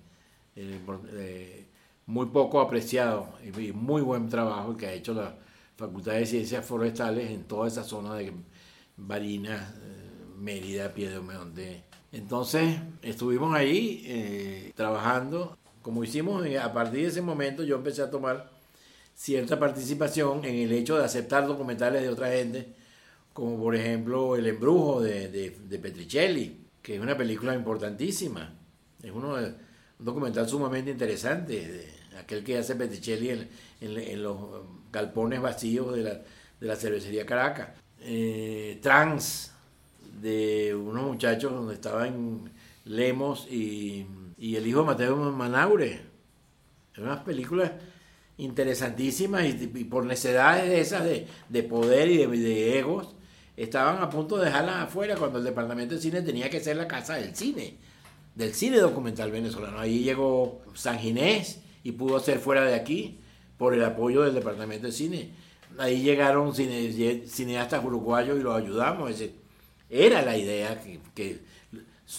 [0.56, 0.80] el,
[1.12, 1.66] eh,
[2.06, 5.36] muy poco apreciado y muy buen trabajo que ha hecho la
[5.76, 8.32] Facultad de Ciencias Forestales en toda esa zona de
[8.96, 17.22] Barinas, eh, Mérida, Piedemonte entonces estuvimos ahí eh, trabajando, como hicimos a partir de ese
[17.22, 18.52] momento yo empecé a tomar
[19.16, 22.72] cierta participación en el hecho de aceptar documentales de otra gente,
[23.32, 28.54] como por ejemplo El embrujo de, Petricelli, que es una película importantísima,
[29.02, 29.56] es uno un
[29.98, 33.48] documental sumamente interesante, aquel que hace Petricelli
[33.80, 34.38] en, los
[34.92, 37.70] galpones vacíos de la, de la cervecería Caracas.
[38.00, 39.53] Eh, Trans,
[40.20, 42.50] de unos muchachos donde estaban
[42.84, 44.06] Lemos y,
[44.38, 46.02] el hijo de Mateo Manaure.
[46.98, 47.72] Unas películas
[48.36, 53.14] interesantísimas y, por necesidades de esas de, poder y de, egos,
[53.56, 56.88] estaban a punto de dejarlas afuera cuando el departamento de cine tenía que ser la
[56.88, 57.76] casa del cine,
[58.34, 59.78] del cine documental venezolano.
[59.78, 63.20] Ahí llegó San Ginés y pudo ser fuera de aquí
[63.56, 65.30] por el apoyo del departamento de cine.
[65.78, 69.10] Ahí llegaron cineastas uruguayos y los ayudamos.
[69.10, 69.43] Es decir,
[69.88, 70.80] era la idea
[71.14, 71.40] que,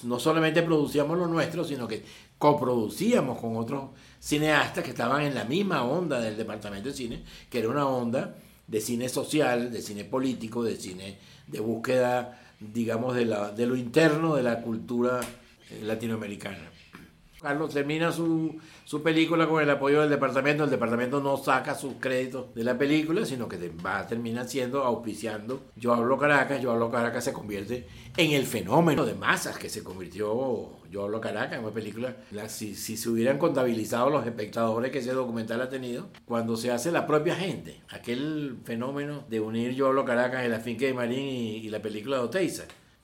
[0.04, 2.04] no solamente producíamos lo nuestro, sino que
[2.38, 7.60] coproducíamos con otros cineastas que estaban en la misma onda del departamento de cine, que
[7.60, 8.36] era una onda
[8.68, 13.76] de cine social, de cine político, de cine de búsqueda, digamos, de, la, de lo
[13.76, 15.22] interno de la cultura
[15.84, 16.72] latinoamericana.
[17.46, 20.64] Carlos termina su, su, película con el apoyo del departamento.
[20.64, 24.84] El departamento no saca sus créditos de la película, sino que va a terminar siendo
[24.84, 25.62] auspiciando.
[25.76, 27.88] Yo hablo Caracas, Yo hablo Caracas se convierte
[28.18, 32.18] en el fenómeno de masas que se convirtió Yo hablo Caracas, en una película.
[32.48, 36.92] si, si, se hubieran contabilizado los espectadores que ese documental ha tenido, cuando se hace
[36.92, 41.28] la propia gente, aquel fenómeno de unir Yo hablo Caracas en la finca de Marín
[41.28, 42.64] y, y la película de Oteiza.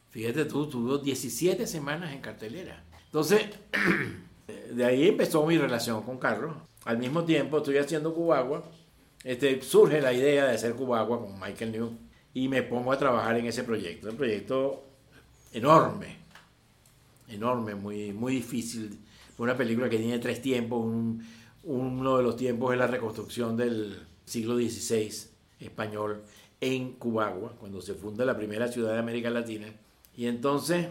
[0.10, 2.84] Fíjate tú, tuvo 17 semanas en cartelera.
[3.06, 3.46] Entonces,
[4.74, 6.56] de ahí empezó mi relación con Carlos.
[6.86, 8.64] Al mismo tiempo estoy haciendo Cubagua.
[9.24, 11.92] Este, surge la idea de hacer Cubagua con Michael New
[12.34, 14.10] y me pongo a trabajar en ese proyecto.
[14.10, 14.84] Un proyecto
[15.54, 16.18] enorme,
[17.28, 19.00] enorme, muy, muy difícil.
[19.38, 20.86] Una película que tiene tres tiempos.
[21.64, 25.12] uno de los tiempos es la reconstrucción del siglo XVI
[25.60, 26.24] español
[26.60, 29.68] en Cubagua, cuando se funda la primera ciudad de América Latina.
[30.16, 30.88] Y entonces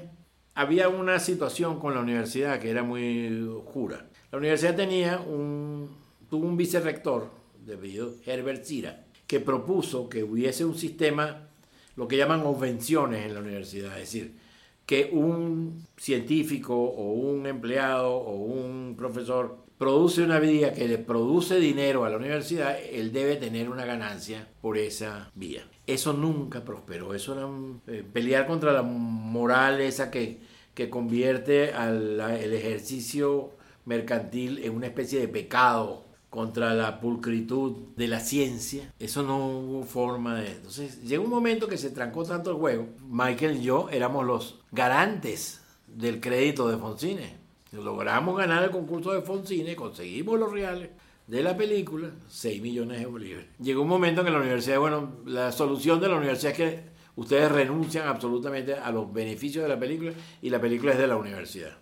[0.60, 4.06] había una situación con la universidad que era muy jura.
[4.30, 5.88] La universidad tenía un,
[6.28, 7.30] tuvo un vicerrector,
[7.64, 11.48] debido Herbert Cira, que propuso que hubiese un sistema,
[11.96, 14.34] lo que llaman obvenciones en la universidad, es decir,
[14.84, 21.58] que un científico o un empleado o un profesor produce una vía que le produce
[21.58, 25.66] dinero a la universidad, él debe tener una ganancia por esa vía.
[25.86, 27.48] Eso nunca prosperó, eso era
[27.96, 30.49] eh, pelear contra la moral esa que,
[30.80, 33.50] que convierte al el ejercicio
[33.84, 38.90] mercantil en una especie de pecado contra la pulcritud de la ciencia.
[38.98, 40.52] Eso no hubo forma de...
[40.52, 42.86] Entonces llegó un momento que se trancó tanto el juego.
[43.06, 47.36] Michael y yo éramos los garantes del crédito de Foncine.
[47.72, 50.88] Logramos ganar el concurso de Foncine, conseguimos los reales
[51.26, 53.48] de la película, 6 millones de bolívares.
[53.60, 56.89] Llegó un momento en que la universidad, bueno, la solución de la universidad es que
[57.20, 61.16] ustedes renuncian absolutamente a los beneficios de la película y la película es de la
[61.16, 61.76] universidad.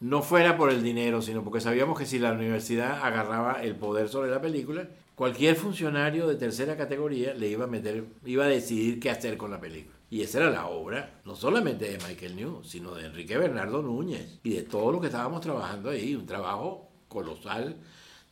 [0.00, 4.08] No fuera por el dinero, sino porque sabíamos que si la universidad agarraba el poder
[4.08, 8.98] sobre la película, cualquier funcionario de tercera categoría le iba a meter, iba a decidir
[8.98, 9.94] qué hacer con la película.
[10.08, 14.38] Y esa era la obra, no solamente de Michael New, sino de Enrique Bernardo Núñez
[14.42, 17.76] y de todo lo que estábamos trabajando ahí, un trabajo colosal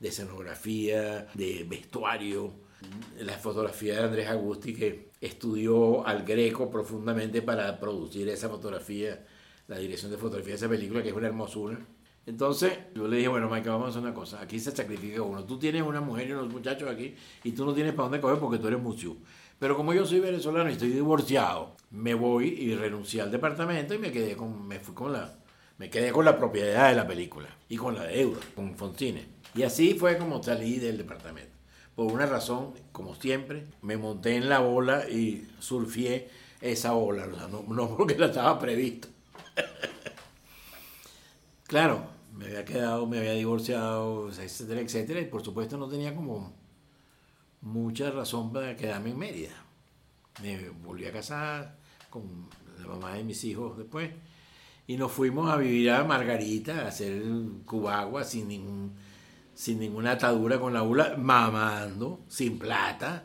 [0.00, 2.54] de escenografía, de vestuario,
[3.20, 9.24] la fotografía de Andrés Agusti, que estudió al Greco profundamente para producir esa fotografía,
[9.68, 11.78] la dirección de fotografía de esa película, que es una hermosura.
[12.26, 14.40] Entonces yo le dije, bueno, Mike, vamos a hacer una cosa.
[14.40, 15.44] Aquí se sacrifica uno.
[15.44, 17.14] Tú tienes una mujer y unos muchachos aquí
[17.44, 19.16] y tú no tienes para dónde coger porque tú eres museo.
[19.58, 23.98] Pero como yo soy venezolano y estoy divorciado, me voy y renuncié al departamento y
[23.98, 25.38] me quedé con, me fui con la,
[25.78, 29.24] me quedé con la propiedad de la película y con la deuda, con Foncine.
[29.54, 31.55] Y así fue como salí del departamento.
[31.96, 36.28] Por una razón, como siempre, me monté en la ola y surfié
[36.60, 39.08] esa ola, no, porque la estaba previsto.
[41.66, 46.52] claro, me había quedado, me había divorciado, etcétera, etcétera, y por supuesto no tenía como
[47.62, 49.64] mucha razón para quedarme en Mérida.
[50.42, 51.78] Me volví a casar
[52.10, 52.46] con
[52.78, 54.10] la mamá de mis hijos después
[54.86, 57.22] y nos fuimos a vivir a Margarita, a hacer
[57.64, 58.94] cubagua sin, ningún,
[59.56, 63.24] sin ninguna atadura con la ULA, mamando, sin plata,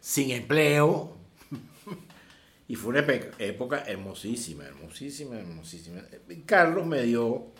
[0.00, 1.18] sin empleo.
[2.68, 3.00] y fue una
[3.38, 6.00] época hermosísima, hermosísima, hermosísima.
[6.46, 7.52] Carlos me dio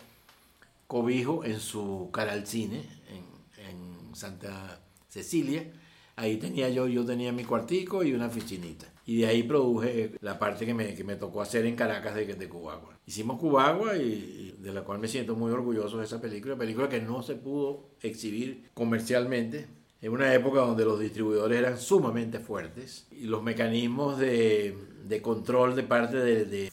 [0.87, 5.71] cobijo en su Caralcine, en, en Santa Cecilia.
[6.15, 8.91] Ahí tenía yo, yo tenía mi cuartico y una oficinita.
[9.05, 12.25] Y de ahí produje la parte que me, que me tocó hacer en Caracas de,
[12.25, 12.96] de Cubagua.
[13.07, 17.01] Hicimos Cubagua y, de la cual me siento muy orgulloso de esa película, película que
[17.01, 19.67] no se pudo exhibir comercialmente.
[20.01, 24.77] En una época donde los distribuidores eran sumamente fuertes y los mecanismos de,
[25.23, 26.71] control de parte de, de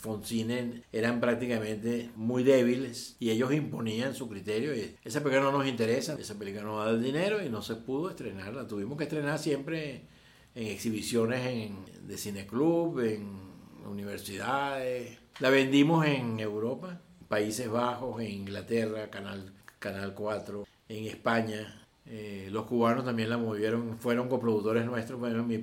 [0.93, 4.74] eran prácticamente muy débiles y ellos imponían su criterio.
[4.74, 7.62] Y esa película no nos interesa, esa película no va a dar dinero y no
[7.62, 8.55] se pudo estrenar.
[8.55, 10.03] La tuvimos que estrenar siempre
[10.55, 11.76] en exhibiciones en,
[12.07, 13.28] de cineclub, en
[13.87, 15.24] universidades.
[15.41, 21.87] La vendimos en Europa, Países Bajos, en Inglaterra, Canal, Canal 4, en España.
[22.07, 25.18] Eh, los cubanos también la movieron, fueron coproductores nuestros.
[25.18, 25.62] Bueno, mi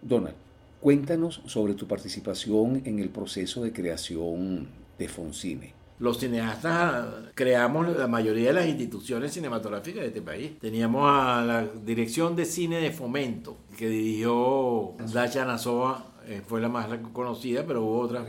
[0.00, 0.34] Donald,
[0.80, 4.68] cuéntanos sobre tu participación en el proceso de creación
[4.98, 10.58] de Foncine los cineastas creamos la mayoría de las instituciones cinematográficas de este país.
[10.58, 16.68] Teníamos a la Dirección de Cine de Fomento, que dirigió Dacha Nazoa, eh, fue la
[16.68, 18.26] más conocida, pero hubo otras.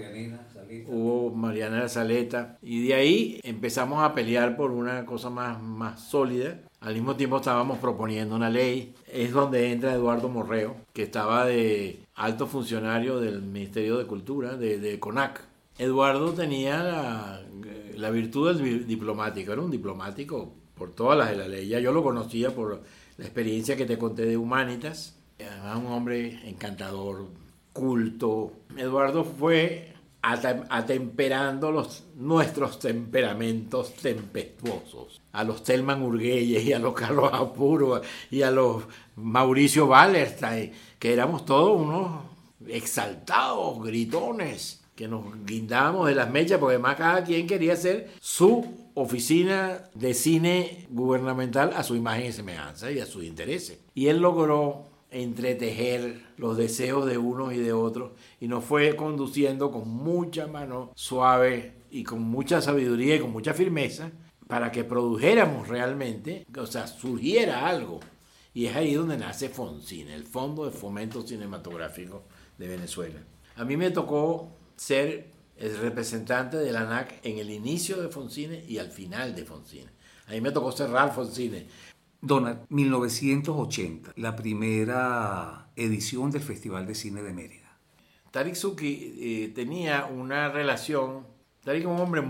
[0.88, 2.58] Hubo Mariana Saleta.
[2.62, 6.60] Y de ahí empezamos a pelear por una cosa más, más sólida.
[6.80, 8.94] Al mismo tiempo estábamos proponiendo una ley.
[9.12, 14.80] Es donde entra Eduardo Morreo, que estaba de alto funcionario del Ministerio de Cultura, de,
[14.80, 15.42] de CONAC.
[15.78, 17.42] Eduardo tenía
[17.96, 21.68] la virtud del diplomático, era un diplomático por todas las de la ley.
[21.68, 22.82] Ya yo lo conocía por
[23.18, 25.16] la experiencia que te conté de Humanitas.
[25.40, 27.28] Además, un hombre encantador,
[27.74, 28.54] culto.
[28.78, 35.20] Eduardo fue atemperando los, nuestros temperamentos tempestuosos.
[35.32, 38.84] A los Telman Urguelles y a los Carlos Apuro y a los
[39.16, 42.24] Mauricio Wallerstein, que éramos todos unos
[42.68, 48.92] exaltados, gritones que nos guindábamos de las mechas, porque además cada quien quería hacer su
[48.94, 53.80] oficina de cine gubernamental a su imagen y semejanza y a sus intereses.
[53.96, 59.72] Y él logró entretejer los deseos de unos y de otros y nos fue conduciendo
[59.72, 64.12] con mucha mano suave y con mucha sabiduría y con mucha firmeza
[64.48, 68.00] para que produjéramos realmente, o sea, surgiera algo.
[68.54, 72.24] Y es ahí donde nace FONCINE, el Fondo de Fomento Cinematográfico
[72.58, 73.20] de Venezuela.
[73.56, 78.64] A mí me tocó ser el representante de la ANAC en el inicio de Foncine
[78.68, 79.90] y al final de Foncine.
[80.28, 81.68] A mí me tocó cerrar Foncine.
[82.22, 87.78] Donald, 1980, la primera edición del Festival de Cine de Mérida.
[88.30, 91.26] Tarik Suki eh, tenía una relación,
[91.64, 92.24] Tarik es un hombre,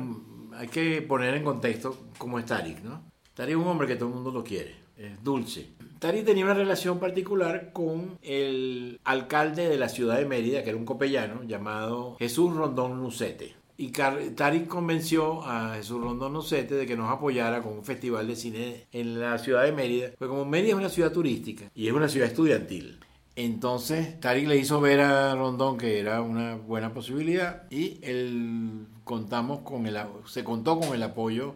[0.56, 3.04] hay que poner en contexto cómo es Tarik, ¿no?
[3.34, 6.56] Tarik es un hombre que todo el mundo lo quiere, es dulce, Tari tenía una
[6.56, 12.16] relación particular con el alcalde de la ciudad de Mérida, que era un copellano, llamado
[12.18, 13.54] Jesús Rondón Nucete.
[13.82, 18.36] Y Tari convenció a Jesús Rondón Nucete de que nos apoyara con un festival de
[18.36, 20.12] cine en la ciudad de Mérida.
[20.20, 23.00] Porque como Mérida es una ciudad turística y es una ciudad estudiantil,
[23.36, 29.62] entonces Tarik le hizo ver a Rondón que era una buena posibilidad y él contamos
[29.62, 31.56] con el, se contó con el apoyo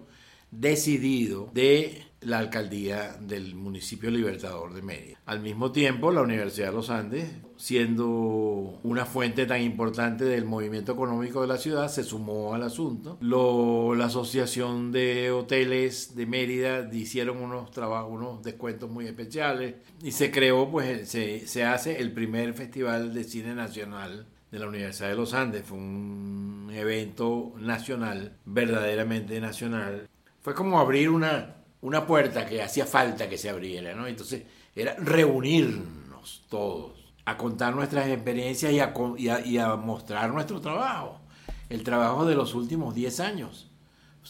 [0.50, 5.20] decidido de la alcaldía del municipio Libertador de Mérida.
[5.26, 10.92] Al mismo tiempo, la Universidad de los Andes, siendo una fuente tan importante del movimiento
[10.94, 13.18] económico de la ciudad, se sumó al asunto.
[13.22, 20.32] la Asociación de Hoteles de Mérida hicieron unos trabajos, unos descuentos muy especiales y se
[20.32, 25.16] creó, pues se, se hace el primer festival de cine nacional de la Universidad de
[25.16, 25.64] los Andes.
[25.66, 30.08] Fue un evento nacional, verdaderamente nacional.
[30.42, 31.56] Fue como abrir una,
[31.86, 34.08] una puerta que hacía falta que se abriera, ¿no?
[34.08, 34.42] Entonces
[34.76, 38.80] era reunirnos todos, a contar nuestras experiencias y
[39.60, 41.22] a, mostrar nuestro trabajo,
[41.70, 43.70] el trabajo de los últimos 10 años.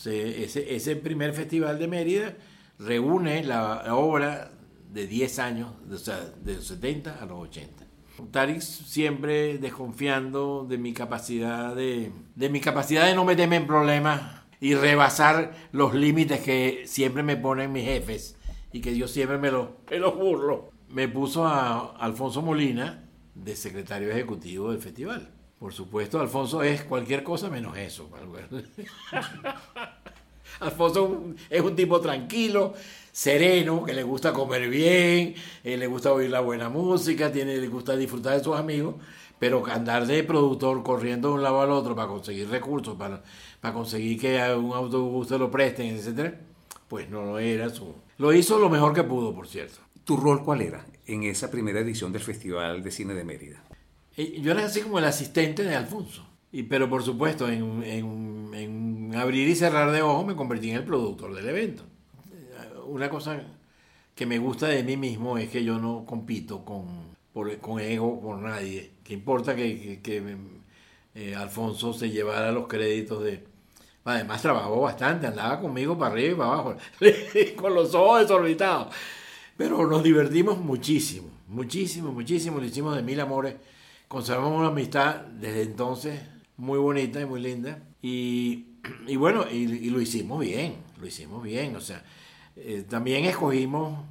[0.05, 2.35] ese, primer festival de Mérida
[2.77, 4.51] reúne la, obra
[4.91, 7.85] de 10 años, o sea, de los 70 a los 80.
[8.31, 12.11] Tarik siempre desconfiando de mi capacidad de
[12.49, 17.71] mi capacidad de no meterme en problemas y rebasar los límites que siempre me ponen
[17.71, 18.37] mis jefes
[18.71, 20.71] y que yo siempre me los me burlo.
[20.89, 23.03] Me puso a Alfonso Molina
[23.33, 25.29] de secretario ejecutivo del festival.
[25.59, 28.09] Por supuesto, Alfonso es cualquier cosa menos eso.
[30.59, 32.73] Alfonso es un tipo tranquilo,
[33.11, 37.67] sereno, que le gusta comer bien, eh, le gusta oír la buena música, tiene, le
[37.67, 38.95] gusta disfrutar de sus amigos,
[39.39, 43.23] pero andar de productor corriendo de un lado al otro para conseguir recursos, para,
[43.65, 46.39] para conseguir que a un autobús se lo presten, etcétera,
[46.87, 47.95] pues no lo era su.
[48.19, 49.79] Lo hizo lo mejor que pudo, por cierto.
[50.03, 53.63] ¿Tu rol cuál era en esa primera edición del Festival de Cine de Mérida?
[54.17, 56.27] Eh, yo era así como el asistente de Alfonso.
[56.51, 60.75] Y, pero por supuesto, en, en, en, abrir y cerrar de ojos me convertí en
[60.75, 61.85] el productor del evento.
[62.85, 63.41] Una cosa
[64.13, 66.85] que me gusta de mí mismo es que yo no compito con,
[67.33, 68.91] por, con ego por nadie.
[69.03, 70.37] Que importa que, que, que
[71.15, 73.54] eh, Alfonso se llevara los créditos de...
[74.05, 76.77] Además trabajó bastante, andaba conmigo para arriba y para abajo,
[77.57, 78.93] con los ojos desorbitados.
[79.57, 82.59] Pero nos divertimos muchísimo, muchísimo, muchísimo.
[82.59, 83.55] Lo hicimos de mil amores.
[84.07, 86.21] Conservamos una amistad desde entonces
[86.57, 87.79] muy bonita y muy linda.
[87.99, 88.65] Y,
[89.17, 91.75] bueno, y, lo hicimos bien, lo hicimos bien.
[91.75, 92.03] O sea,
[92.55, 94.05] eh, también escogimos,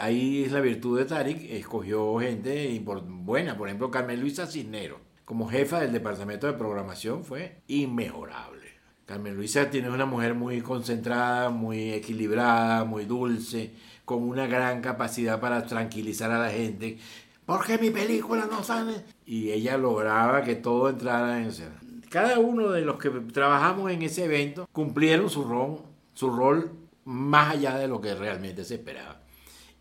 [0.00, 3.56] ahí es la virtud de Tarik, escogió gente buena.
[3.56, 8.63] Por ejemplo, Carmen Luisa Cisnero, como jefa del departamento de programación, fue inmejorable.
[9.06, 13.74] Carmen Luisa tiene una mujer muy concentrada, muy equilibrada, muy dulce,
[14.04, 16.98] con una gran capacidad para tranquilizar a la gente.
[17.44, 19.04] ¿Por qué mi película no sale?
[19.26, 21.78] Y ella lograba que todo entrara en escena.
[22.08, 25.82] Cada uno de los que trabajamos en ese evento cumplieron su rol,
[26.14, 26.72] su rol
[27.04, 29.20] más allá de lo que realmente se esperaba.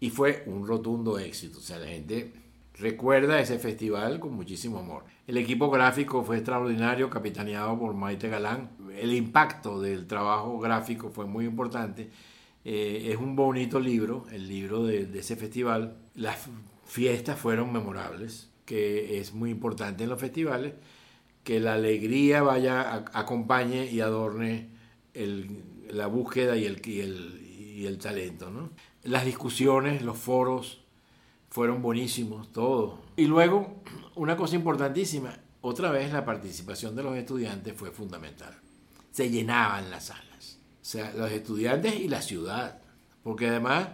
[0.02, 1.60] Y fue un rotundo éxito.
[1.60, 2.34] O sea, la gente
[2.76, 5.06] recuerda ese festival con muchísimo amor.
[5.28, 8.72] El equipo gráfico fue extraordinario, capitaneado por Maite Galán.
[8.98, 12.10] El impacto del trabajo gráfico fue muy importante.
[12.66, 15.98] Eh, es un bonito libro, el libro de, de, ese festival.
[16.16, 16.48] Las
[16.86, 20.74] fiestas fueron memorables, que es muy importante en los festivales,
[21.44, 24.70] que la alegría vaya, a, acompañe y adorne
[25.14, 27.42] el, la búsqueda y el, y el,
[27.78, 28.50] y el talento.
[28.50, 28.70] ¿no?
[29.04, 30.84] Las discusiones, los foros
[31.50, 33.00] fueron buenísimos, todo.
[33.16, 33.82] Y luego,
[34.16, 38.63] una cosa importantísima, otra vez la participación de los estudiantes fue fundamental.
[39.14, 40.60] Se llenaban las salas.
[40.82, 42.82] O sea, los estudiantes y la ciudad.
[43.24, 43.88] Porque además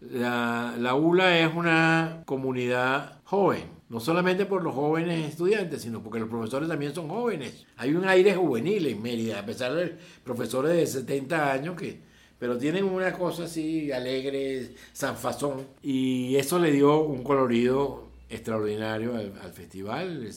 [0.00, 6.20] la, la, ULA es una comunidad joven, no solamente por los jóvenes estudiantes, sino porque
[6.20, 7.66] los profesores también son jóvenes.
[7.76, 12.00] Hay un aire juvenil en Mérida, a pesar de profesores de 70 años que,
[12.38, 19.34] pero tienen una cosa así alegre, sanfazón, y eso le dio un colorido extraordinario al,
[19.42, 20.30] al festival.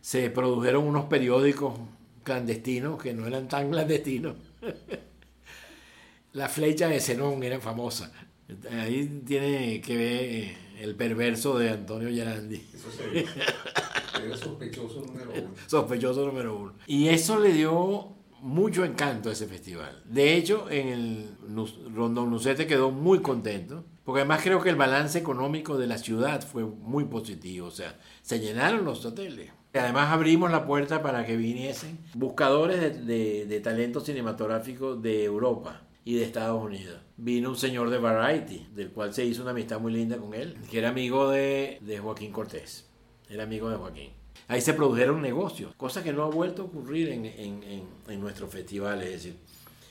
[0.00, 1.74] Se produjeron unos periódicos
[2.26, 4.34] clandestinos que no eran tan clandestinos.
[6.32, 8.12] La flecha de Zenón era famosa.
[8.70, 12.56] Ahí tiene que ver el perverso de Antonio Yarandi.
[12.74, 13.24] Eso sí.
[14.24, 15.50] Era sospechoso número uno.
[15.68, 16.74] Sospechoso número uno.
[16.86, 18.08] Y eso le dio
[18.40, 20.02] mucho encanto a ese festival.
[20.04, 21.30] De hecho, en el
[21.94, 26.42] Rondón Lucete quedó muy contento, porque además creo que el balance económico de la ciudad
[26.42, 27.68] fue muy positivo.
[27.68, 29.50] O sea, se llenaron los hoteles.
[29.78, 36.24] Además abrimos la puerta para que viniesen buscadores de, talento cinematográfico de Europa y de
[36.24, 37.00] Estados Unidos.
[37.16, 40.56] Vino un señor de Variety, del cual se hizo una amistad muy linda con él,
[40.70, 42.88] que era amigo de, Joaquín Cortés.
[43.28, 44.10] Era amigo de Joaquín.
[44.48, 49.06] Ahí se produjeron negocios, cosa que no ha vuelto a ocurrir en, en nuestros festivales.
[49.06, 49.36] Es decir,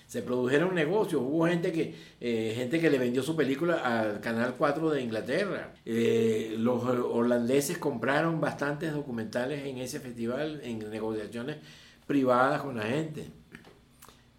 [0.08, 1.22] se produjeron negocios.
[1.22, 5.74] Hubo gente que, eh, gente que le vendió su película al Canal 4 de Inglaterra.
[5.86, 11.58] Eh, los holandeses compraron bastantes documentales en ese festival, en negociaciones
[12.06, 13.26] privadas con la gente.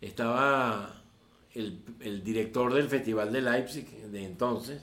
[0.01, 1.03] Estaba
[1.55, 4.83] el, el, director del Festival de Leipzig de entonces,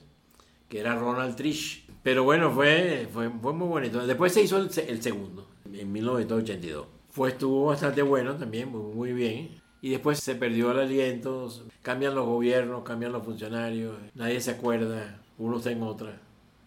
[0.68, 1.86] que era Ronald Trish.
[2.02, 4.06] Pero bueno, fue, fue, fue muy bonito.
[4.06, 6.88] Después se hizo el, el, segundo, en 1982.
[7.10, 9.63] Fue, estuvo bastante bueno también, muy, muy bien.
[9.84, 11.54] Y después se perdió el aliento,
[11.84, 16.20] cambian los gobiernos, cambian los funcionarios, nadie se acuerda, uno está en otra.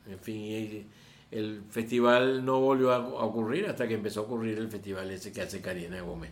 [0.09, 0.87] En fin,
[1.33, 5.43] el festival no volvió a ocurrir hasta que empezó a ocurrir el festival ese que
[5.43, 6.31] hace Karina Gómez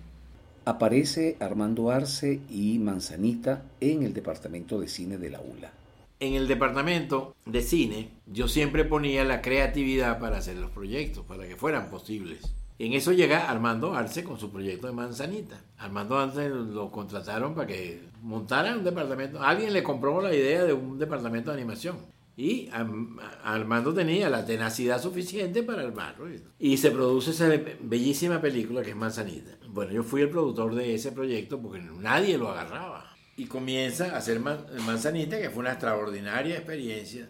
[0.64, 5.72] aparece Armando Arce y Manzanita en el departamento de cine de la ULA.
[6.20, 11.46] En el departamento de cine yo siempre ponía la creatividad para hacer los proyectos, para
[11.46, 12.40] que fueran posibles.
[12.78, 15.62] En eso llega Armando Arce con su proyecto de Manzanita.
[15.78, 19.40] Armando Arce lo contrataron para que montara un departamento.
[19.40, 21.96] Alguien le compró la idea de un departamento de animación.
[22.36, 22.68] Y
[23.44, 26.26] Armando tenía la tenacidad suficiente para armarlo.
[26.58, 27.48] Y se produce esa
[27.80, 29.52] bellísima película que es Manzanita.
[29.68, 33.14] Bueno, yo fui el productor de ese proyecto porque nadie lo agarraba.
[33.36, 37.28] Y comienza a hacer Manzanita, que fue una extraordinaria experiencia,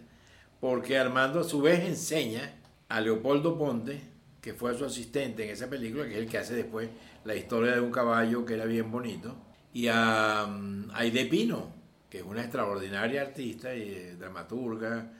[0.59, 2.55] porque Armando a su vez enseña
[2.89, 4.01] a Leopoldo Ponte,
[4.45, 6.87] que fue su asistente en esa película, que es el que hace después
[7.23, 9.35] la historia de un caballo que era bien bonito,
[9.73, 11.73] y a um, Aide Pino,
[12.11, 15.11] que es una extraordinaria artista y dramaturga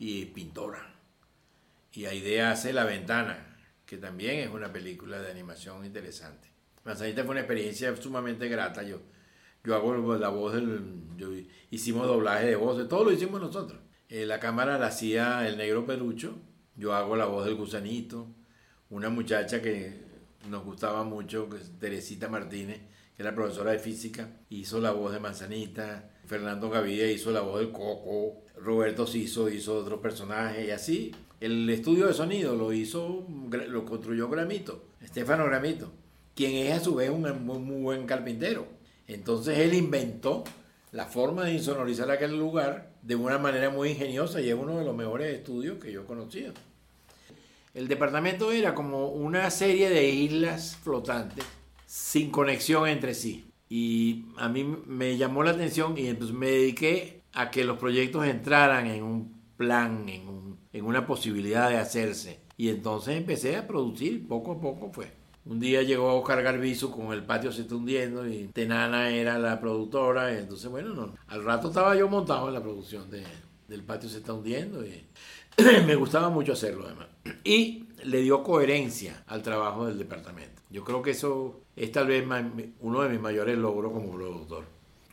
[0.00, 0.96] y pintora.
[1.92, 3.56] Y Aide hace La Ventana,
[3.86, 6.48] que también es una película de animación interesante.
[6.84, 8.82] Manzanita fue una experiencia sumamente grata.
[8.82, 8.98] Yo,
[9.62, 11.48] yo hago la voz del.
[11.70, 13.80] hicimos doblaje de voces, todo lo hicimos nosotros.
[14.08, 16.36] Eh, la cámara la hacía el negro Perucho,
[16.74, 18.26] yo hago la voz del gusanito,
[18.92, 19.94] una muchacha que
[20.50, 21.48] nos gustaba mucho,
[21.80, 22.80] Teresita Martínez,
[23.16, 27.60] que era profesora de física, hizo la voz de Manzanita, Fernando Gavilla hizo la voz
[27.60, 33.26] del Coco, Roberto Siso hizo otro personaje y así el estudio de sonido lo hizo,
[33.68, 35.90] lo construyó Gramito, Estefano Gramito,
[36.34, 38.66] quien es a su vez un muy, buen carpintero.
[39.08, 40.44] Entonces él inventó
[40.92, 44.84] la forma de insonorizar aquel lugar de una manera muy ingeniosa y es uno de
[44.84, 46.52] los mejores estudios que yo he conocido.
[47.74, 51.44] El departamento era como una serie de islas flotantes
[51.86, 53.46] sin conexión entre sí.
[53.68, 58.26] Y a mí me llamó la atención y entonces me dediqué a que los proyectos
[58.26, 60.42] entraran en un plan, en un
[60.72, 62.40] en una posibilidad de hacerse.
[62.56, 65.12] Y entonces empecé a producir, poco a poco fue.
[65.44, 69.60] Un día llegó Oscar Garbizo con El patio se está hundiendo y Tenana era la
[69.60, 70.32] productora.
[70.32, 73.24] Y entonces, bueno, no, al rato estaba yo montado en la producción de,
[73.68, 75.04] del patio se está hundiendo y
[75.86, 77.08] me gustaba mucho hacerlo además.
[77.44, 80.62] Y le dio coherencia al trabajo del departamento.
[80.70, 82.24] Yo creo que eso es tal vez
[82.80, 84.64] uno de mis mayores logros como productor.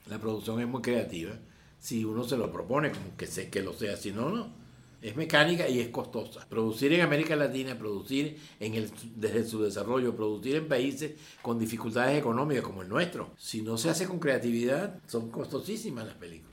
[0.07, 1.33] La producción es muy creativa
[1.79, 4.59] si uno se lo propone, como que sé que lo sea, si no, no.
[5.01, 6.45] Es mecánica y es costosa.
[6.49, 12.19] Producir en América Latina, producir en el, desde su desarrollo, producir en países con dificultades
[12.19, 16.48] económicas como el nuestro, si no se hace con creatividad, son costosísimas las películas.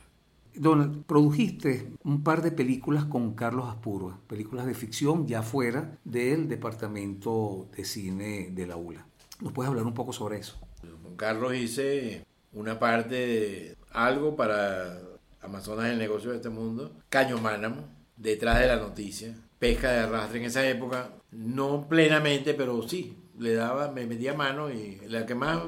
[0.59, 6.49] Donald, produjiste un par de películas con Carlos Aspurua, películas de ficción ya fuera del
[6.49, 9.07] departamento de cine de la ULA.
[9.41, 10.59] ¿Nos puedes hablar un poco sobre eso?
[11.03, 14.99] Con Carlos hice una parte de algo para
[15.43, 17.85] Amazonas el negocio de este mundo, Caño Mánamo,
[18.17, 19.35] detrás de la noticia.
[19.59, 24.71] Pesca de arrastre en esa época, no plenamente, pero sí, le daba, me metía mano
[24.71, 25.63] y la que más,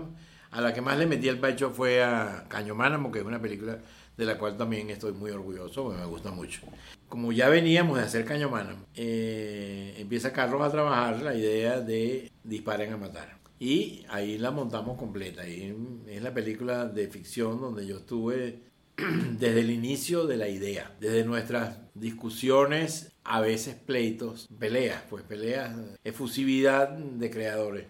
[0.51, 3.41] a la que más le metía el pecho fue a Caño Mánamo, que es una
[3.41, 3.79] película
[4.19, 6.61] de la cual también estoy muy orgulloso, me gusta mucho.
[7.09, 12.31] Como ya veníamos de hacer Caño Mánamo, eh, empieza Carlos a trabajar la idea de
[12.43, 13.39] Disparen a Matar.
[13.61, 15.49] Y ahí la montamos completa.
[15.49, 15.75] Y
[16.09, 18.63] es la película de ficción donde yo estuve
[19.39, 25.77] desde el inicio de la idea, desde nuestras discusiones, a veces pleitos, peleas, pues peleas,
[26.03, 27.87] efusividad de creadores,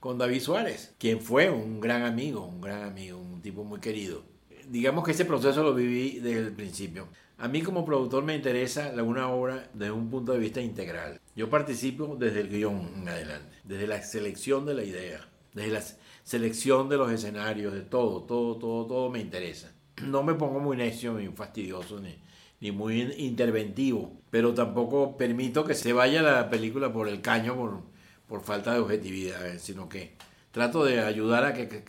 [0.00, 4.24] con David Suárez, quien fue un gran amigo, un gran amigo, un tipo muy querido.
[4.68, 7.08] Digamos que ese proceso lo viví desde el principio.
[7.38, 11.20] A mí como productor me interesa una obra desde un punto de vista integral.
[11.36, 15.82] Yo participo desde el guion en adelante, desde la selección de la idea, desde la
[16.24, 20.76] selección de los escenarios, de todo, todo, todo, todo me interesa no me pongo muy
[20.76, 22.16] necio ni fastidioso ni,
[22.60, 27.82] ni muy interventivo, pero tampoco permito que se vaya la película por el caño por,
[28.26, 30.16] por falta de objetividad, sino que
[30.52, 31.84] trato de ayudar a que,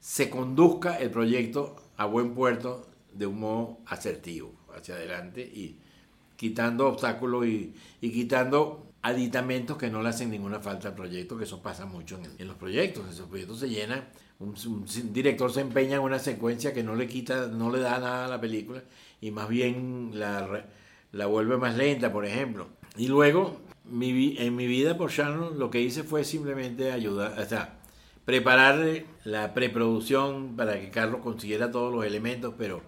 [0.00, 5.76] se conduzca el proyecto a buen puerto de un modo asertivo hacia adelante y
[6.36, 11.44] quitando obstáculos y, y quitando aditamentos que no le hacen ninguna falta al proyecto, que
[11.44, 13.10] eso pasa mucho en, en los proyectos.
[13.10, 14.04] Esos proyectos se llenan
[14.40, 14.54] un,
[15.12, 18.28] director se empeña en una secuencia que no le quita, no le da nada a
[18.28, 18.82] la película
[19.20, 20.64] y más bien la,
[21.12, 22.68] la vuelve más lenta, por ejemplo.
[22.96, 27.44] Y luego, mi, en mi vida por Shannon, lo que hice fue simplemente ayudar, o
[27.44, 27.77] sea,
[28.28, 32.82] preparar la preproducción para que Carlos consiguiera todos los elementos, pero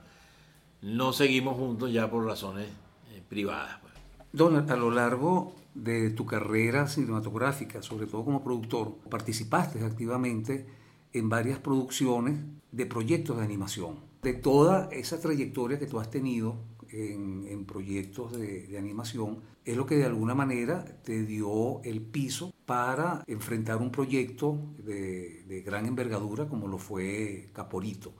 [0.83, 2.69] no seguimos juntos ya por razones
[3.11, 3.79] eh, privadas.
[3.81, 3.95] Pues.
[4.35, 10.67] Donald, a lo largo de tu carrera cinematográfica, sobre todo como productor, participaste activamente
[11.15, 12.39] en varias producciones
[12.71, 13.97] de proyectos de animación.
[14.21, 16.57] De toda esa trayectoria que tú has tenido
[16.93, 23.23] en, proyectos de, animación, es lo que de alguna manera te dio el piso para
[23.27, 28.13] enfrentar un proyecto de, gran envergadura como lo fue Caporito.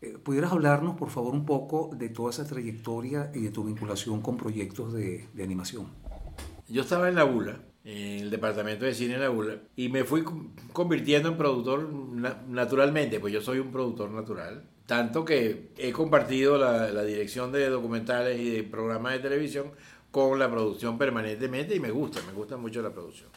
[0.00, 4.20] Eh, ¿Pudieras hablarnos, por favor, un poco de toda esa trayectoria y de tu vinculación
[4.20, 5.86] con proyectos de, de animación?
[6.68, 10.04] Yo estaba en la ULA en el departamento de cine de la ULA y me
[10.04, 10.24] fui
[10.72, 11.88] convirtiendo en productor
[12.48, 14.64] naturalmente, pues yo soy un productor natural.
[14.92, 19.70] Tanto que he compartido la, dirección de documentales y de programas de televisión
[20.10, 23.30] con la producción permanentemente y me gusta, me gusta mucho la producción.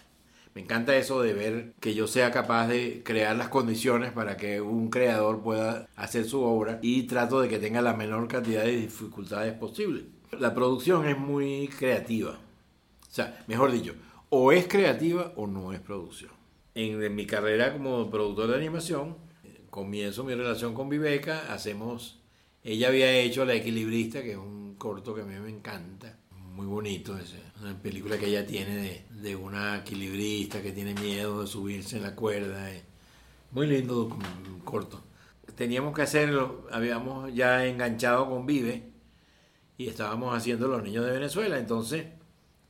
[0.53, 4.59] Me encanta eso de ver que yo sea capaz de crear las condiciones para que
[4.59, 8.75] un creador pueda hacer su obra y trato de que tenga la menor cantidad de
[8.75, 10.07] dificultades posible.
[10.37, 12.31] La producción es muy creativa.
[12.31, 13.95] O sea, mejor dicho,
[14.27, 16.33] o es creativa o no es producción.
[16.73, 19.15] En, mi carrera como productor de animación,
[19.75, 22.17] comienzo mi relación con Viveca, hacemos,
[22.63, 26.17] ella había hecho La Equilibrista, que es un corto que a mí me encanta,
[26.53, 31.41] muy bonito, es una película que ella tiene de, de una equilibrista que tiene miedo
[31.41, 32.71] de subirse en la cuerda,
[33.51, 34.17] muy lindo
[34.63, 35.03] corto.
[35.55, 38.93] Teníamos que hacerlo, habíamos ya enganchado con Vive
[39.77, 42.05] y estábamos haciendo Los Niños de Venezuela, entonces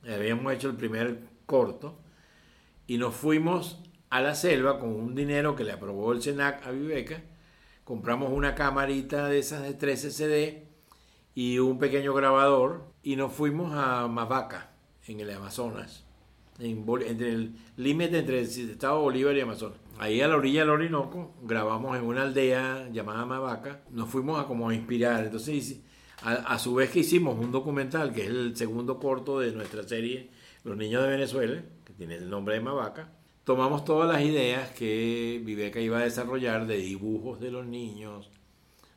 [0.02, 2.00] habíamos hecho el primer corto
[2.88, 3.78] y nos fuimos
[4.16, 7.22] a la selva con un dinero que le aprobó el SENAC a Viveca.
[7.84, 10.68] Compramos una camarita de esas de 13 CD
[11.34, 14.70] y un pequeño grabador y nos fuimos a Mavaca,
[15.06, 16.04] en el Amazonas,
[16.58, 19.78] entre el límite entre el estado Bolívar y Amazonas.
[19.98, 24.46] Ahí a la orilla del Orinoco grabamos en una aldea llamada Mavaca, nos fuimos a
[24.46, 25.24] como inspirar.
[25.24, 25.80] Entonces,
[26.22, 29.82] a, a su vez que hicimos un documental, que es el segundo corto de nuestra
[29.86, 30.30] serie
[30.64, 33.12] Los Niños de Venezuela, que tiene el nombre de Mavaca,
[33.46, 38.28] tomamos todas las ideas que Viveca iba a desarrollar de dibujos de los niños,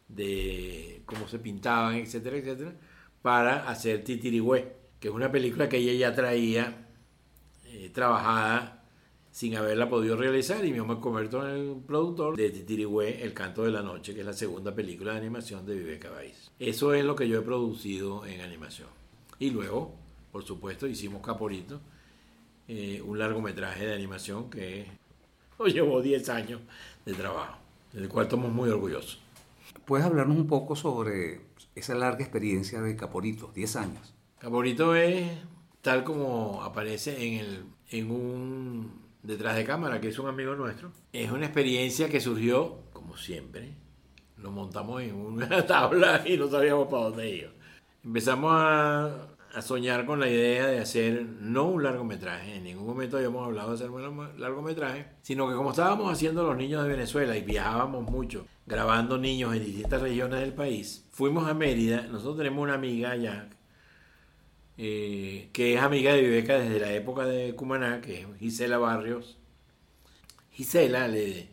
[0.07, 2.73] de cómo se pintaban, etcétera, etcétera,
[3.21, 6.87] para hacer Titirigüe, que es una película que ella ya traía
[7.65, 8.83] eh, trabajada
[9.29, 13.69] sin haberla podido realizar y me convertí en el productor de Titirigüe, El canto de
[13.69, 16.49] la noche, que es la segunda película de animación de Viveca Baiz.
[16.57, 18.89] Eso es lo que yo he producido en animación.
[19.37, 19.93] Y luego,
[20.31, 21.81] por supuesto, hicimos Caporito,
[22.71, 24.85] eh, un largometraje de animación que
[25.57, 26.61] nos llevó 10 años
[27.03, 27.57] de trabajo,
[27.91, 29.19] del cual estamos muy orgullosos.
[29.85, 31.41] ¿Puedes hablarnos un poco sobre
[31.73, 34.13] esa larga experiencia de Caporito, 10 años?
[34.37, 35.31] Caporito es
[35.81, 40.91] tal como aparece en, el, en un detrás de cámara, que es un amigo nuestro.
[41.11, 43.73] Es una experiencia que surgió, como siempre,
[44.37, 47.51] lo montamos en una tabla y no sabíamos para dónde ir.
[48.03, 53.17] Empezamos a a soñar con la idea de hacer no un largometraje, en ningún momento
[53.17, 57.35] habíamos hablado de hacer un largometraje, sino que como estábamos haciendo los niños de Venezuela
[57.35, 62.61] y viajábamos mucho grabando niños en distintas regiones del país, fuimos a Mérida, nosotros tenemos
[62.61, 63.49] una amiga allá,
[64.77, 69.37] eh, que es amiga de Viveca desde la época de Cumaná, que es Gisela Barrios.
[70.51, 71.49] Gisela le,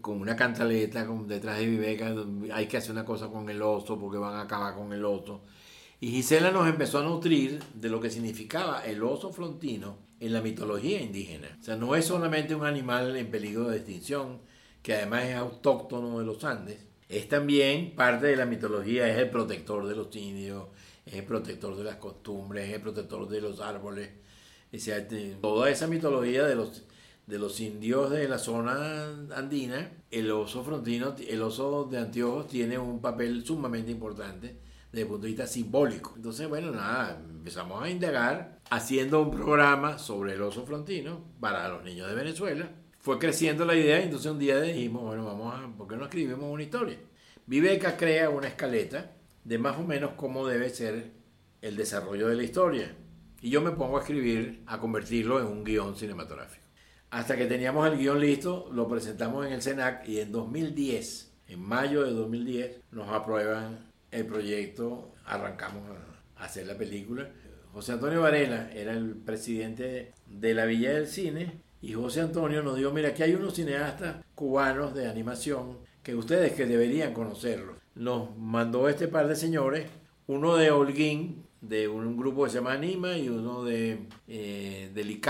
[0.00, 2.14] con una cantaleta detrás de Viveca,
[2.52, 5.42] hay que hacer una cosa con el oso porque van a acabar con el oso
[6.02, 10.42] y Gisela nos empezó a nutrir de lo que significaba el oso frontino en la
[10.42, 11.56] mitología indígena.
[11.60, 14.40] O sea, no es solamente un animal en peligro de extinción,
[14.82, 19.30] que además es autóctono de los Andes, es también parte de la mitología, es el
[19.30, 20.70] protector de los indios,
[21.06, 24.10] es el protector de las costumbres, es el protector de los árboles.
[24.74, 25.06] O sea,
[25.40, 26.82] toda esa mitología de los,
[27.28, 32.76] de los indios de la zona andina, el oso frontino, el oso de anteojos tiene
[32.76, 36.12] un papel sumamente importante desde el punto de vista simbólico.
[36.16, 41.82] Entonces, bueno, nada, empezamos a indagar haciendo un programa sobre el oso frontino para los
[41.82, 42.70] niños de Venezuela.
[43.00, 46.04] Fue creciendo la idea y entonces un día dijimos, bueno, vamos a, ¿por qué no
[46.04, 46.98] escribimos una historia?
[47.46, 49.12] Viveca crea una escaleta
[49.44, 51.10] de más o menos cómo debe ser
[51.62, 52.94] el desarrollo de la historia.
[53.40, 56.62] Y yo me pongo a escribir, a convertirlo en un guion cinematográfico.
[57.10, 61.60] Hasta que teníamos el guion listo, lo presentamos en el CENAC y en 2010, en
[61.60, 65.82] mayo de 2010, nos aprueban el proyecto, arrancamos
[66.36, 67.28] a hacer la película.
[67.72, 72.76] José Antonio Varela era el presidente de la Villa del Cine y José Antonio nos
[72.76, 77.76] dijo, mira, aquí hay unos cineastas cubanos de animación que ustedes que deberían conocerlos.
[77.94, 79.86] Nos mandó este par de señores,
[80.26, 85.20] uno de Holguín, de un grupo que se llama Anima, y uno de, eh,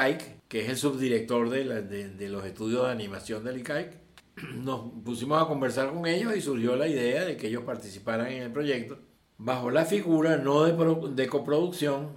[0.49, 4.02] que es el subdirector de, de, los estudios de animación del ICAIC
[4.55, 8.43] nos pusimos a conversar con ellos y surgió la idea de que ellos participaran en
[8.43, 8.99] el proyecto.
[9.39, 12.11] Bajo la figura no de, coproducción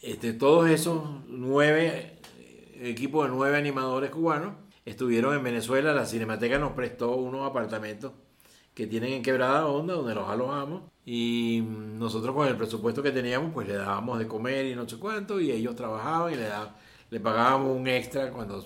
[0.00, 2.18] este, todos esos nueve
[2.80, 5.92] equipos de nueve animadores cubanos estuvieron en Venezuela.
[5.92, 8.12] La Cinemateca nos prestó unos apartamentos
[8.74, 13.52] que tienen en Quebrada Onda donde los alojamos y nosotros con el presupuesto que teníamos
[13.52, 16.48] pues le dábamos de comer y no sé cuánto y ellos trabajaban y le,
[17.10, 18.64] le pagábamos un extra cuando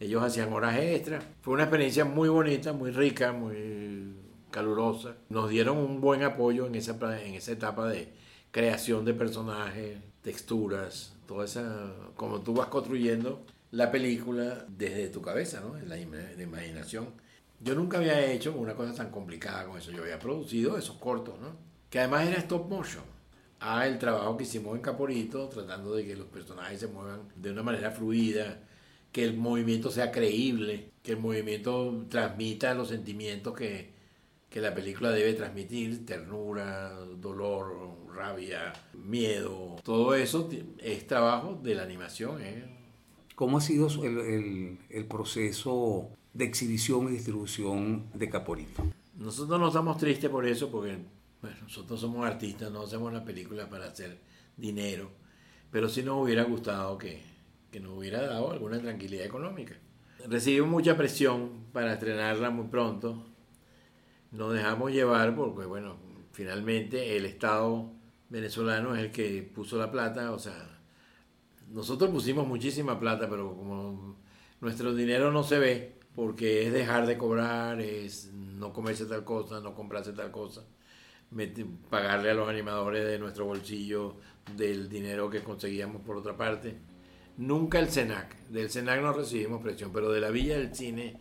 [0.00, 1.24] ellos hacían horas extras.
[1.40, 4.14] Fue una experiencia muy bonita, muy rica, muy
[4.50, 5.16] calurosa.
[5.28, 8.12] Nos dieron un buen apoyo en esa, en esa etapa de
[8.50, 15.60] creación de personajes, texturas, toda esa, como tú vas construyendo la película desde tu cabeza,
[15.60, 15.76] ¿no?
[15.76, 17.08] En la, imaginación.
[17.60, 19.90] Yo nunca había hecho una cosa tan complicada con eso.
[19.90, 21.56] Yo había producido esos cortos, ¿no?
[21.90, 23.04] Que además era stop motion.
[23.60, 27.50] Ah, el trabajo que hicimos en Caporito, tratando de que los personajes se muevan de
[27.50, 28.60] una manera fluida,
[29.16, 33.88] que el movimiento sea creíble, que el movimiento transmita los sentimientos que,
[34.50, 40.50] que la película debe transmitir, ternura, dolor, rabia, miedo, todo eso
[40.80, 42.42] es trabajo de la animación.
[42.42, 42.66] ¿eh?
[43.34, 48.82] ¿Cómo ha sido el, el, el, proceso de exhibición y distribución de Caporito.
[49.14, 50.98] Nosotros no estamos tristes por eso, porque
[51.62, 54.18] nosotros somos artistas, no hacemos la película para hacer
[54.58, 55.08] dinero,
[55.70, 57.35] pero sí nos hubiera gustado que,
[57.70, 59.74] que nos hubiera dado alguna tranquilidad económica.
[60.26, 63.26] Recibimos mucha presión para estrenarla muy pronto,
[64.32, 65.96] nos dejamos llevar porque, bueno,
[66.32, 67.90] finalmente el Estado
[68.28, 70.80] venezolano es el que puso la plata, o sea,
[71.70, 74.16] nosotros pusimos muchísima plata, pero como
[74.60, 79.60] nuestro dinero no se ve, porque es dejar de cobrar, es no comerse tal cosa,
[79.60, 80.64] no comprarse tal cosa,
[81.90, 84.16] pagarle a los animadores de nuestro bolsillo
[84.56, 86.78] del dinero que conseguíamos por otra parte.
[87.38, 91.20] Nunca el CENAC, del CENAC no recibimos presión, pero de la Villa del Cine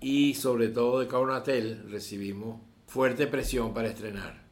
[0.00, 4.46] y sobre todo de Caunatel recibimos fuerte presión para estrenar.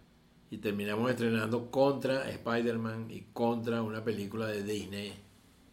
[0.50, 5.12] Y terminamos estrenando contra Spider-Man y contra una película de Disney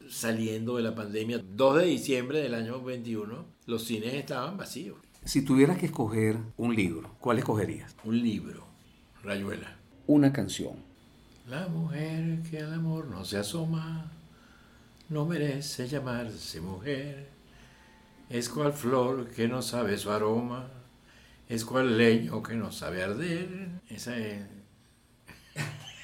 [0.09, 1.41] saliendo de la pandemia.
[1.43, 4.97] 2 de diciembre del año 21, los cines estaban vacíos.
[5.24, 7.95] Si tuvieras que escoger un libro, ¿cuál escogerías?
[8.03, 8.65] Un libro,
[9.24, 9.78] Rayuela.
[10.07, 10.74] Una canción.
[11.47, 14.11] La mujer que al amor no se asoma,
[15.14, 17.30] no merece llamarse mujer.
[18.30, 20.68] Es cual flor que no sabe su aroma,
[21.47, 23.70] es cual leño que no sabe arder.
[23.89, 24.41] Esa es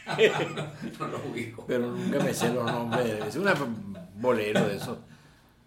[1.00, 1.66] no lo ubico.
[1.68, 3.26] Pero nunca me sé los nombres.
[3.26, 5.00] Es un bolero de eso.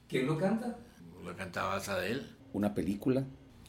[0.08, 0.76] ¿Quién lo canta?
[1.24, 2.36] Lo cantaba Sadel.
[2.52, 3.24] ¿Una película?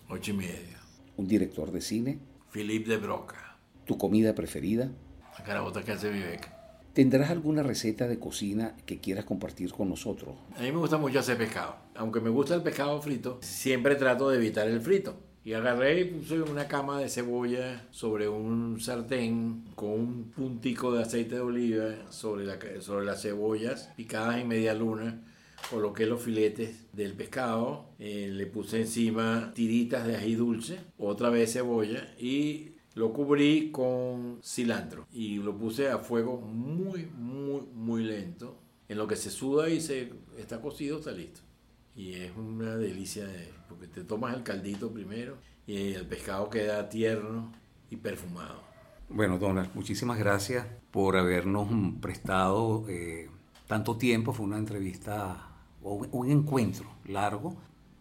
[0.09, 0.79] Ocho y media.
[1.15, 2.19] ¿Un director de cine?
[2.51, 3.57] Philippe de Broca.
[3.85, 4.89] ¿Tu comida preferida?
[5.37, 6.62] La carabota que hace Vivek.
[6.93, 10.35] ¿Tendrás alguna receta de cocina que quieras compartir con nosotros?
[10.55, 11.75] A mí me gusta mucho hacer pescado.
[11.95, 15.15] Aunque me gusta el pescado frito, siempre trato de evitar el frito.
[15.43, 21.01] Y agarré y puse una cama de cebolla sobre un sartén con un puntico de
[21.01, 25.19] aceite de oliva sobre, la, sobre las cebollas picadas en media luna.
[25.71, 31.53] Coloqué los filetes del pescado, eh, le puse encima tiritas de ají dulce, otra vez
[31.53, 38.57] cebolla y lo cubrí con cilantro y lo puse a fuego muy, muy, muy lento.
[38.89, 41.41] En lo que se suda y se está cocido, está listo
[41.95, 43.27] y es una delicia
[43.69, 45.37] porque te tomas el caldito primero
[45.67, 47.51] y el pescado queda tierno
[47.89, 48.61] y perfumado.
[49.09, 51.67] Bueno, Donald, muchísimas gracias por habernos
[52.01, 53.29] prestado eh,
[53.67, 54.33] tanto tiempo.
[54.33, 55.49] Fue una entrevista
[55.83, 57.55] o un encuentro largo.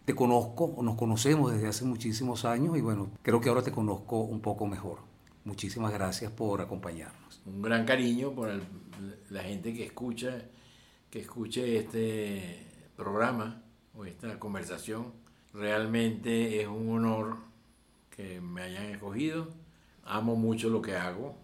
[0.04, 4.18] Te conozco, nos conocemos desde hace muchísimos años y bueno, creo que ahora te conozco
[4.18, 4.98] un poco mejor.
[5.44, 7.40] Muchísimas gracias por acompañarnos.
[7.46, 8.50] Un gran cariño por
[9.30, 10.44] la gente que escucha,
[11.08, 13.62] que escuche este programa
[13.96, 15.12] o esta conversación.
[15.54, 17.36] Realmente es un honor
[18.10, 19.48] que me hayan escogido.
[20.04, 21.36] Amo mucho lo que hago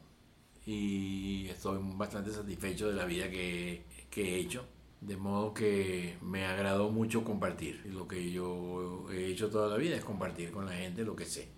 [0.66, 4.64] y estoy bastante satisfecho de la vida que, que he hecho.
[5.00, 7.82] De modo que me agradó mucho compartir.
[7.86, 11.24] Lo que yo he hecho toda la vida es compartir con la gente lo que
[11.24, 11.48] sé.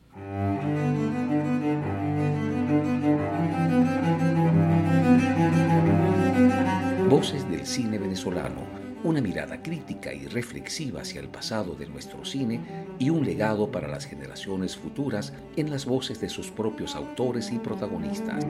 [7.09, 12.61] Voces del cine venezolano una mirada crítica y reflexiva hacia el pasado de nuestro cine
[12.99, 17.59] y un legado para las generaciones futuras en las voces de sus propios autores y
[17.59, 18.45] protagonistas.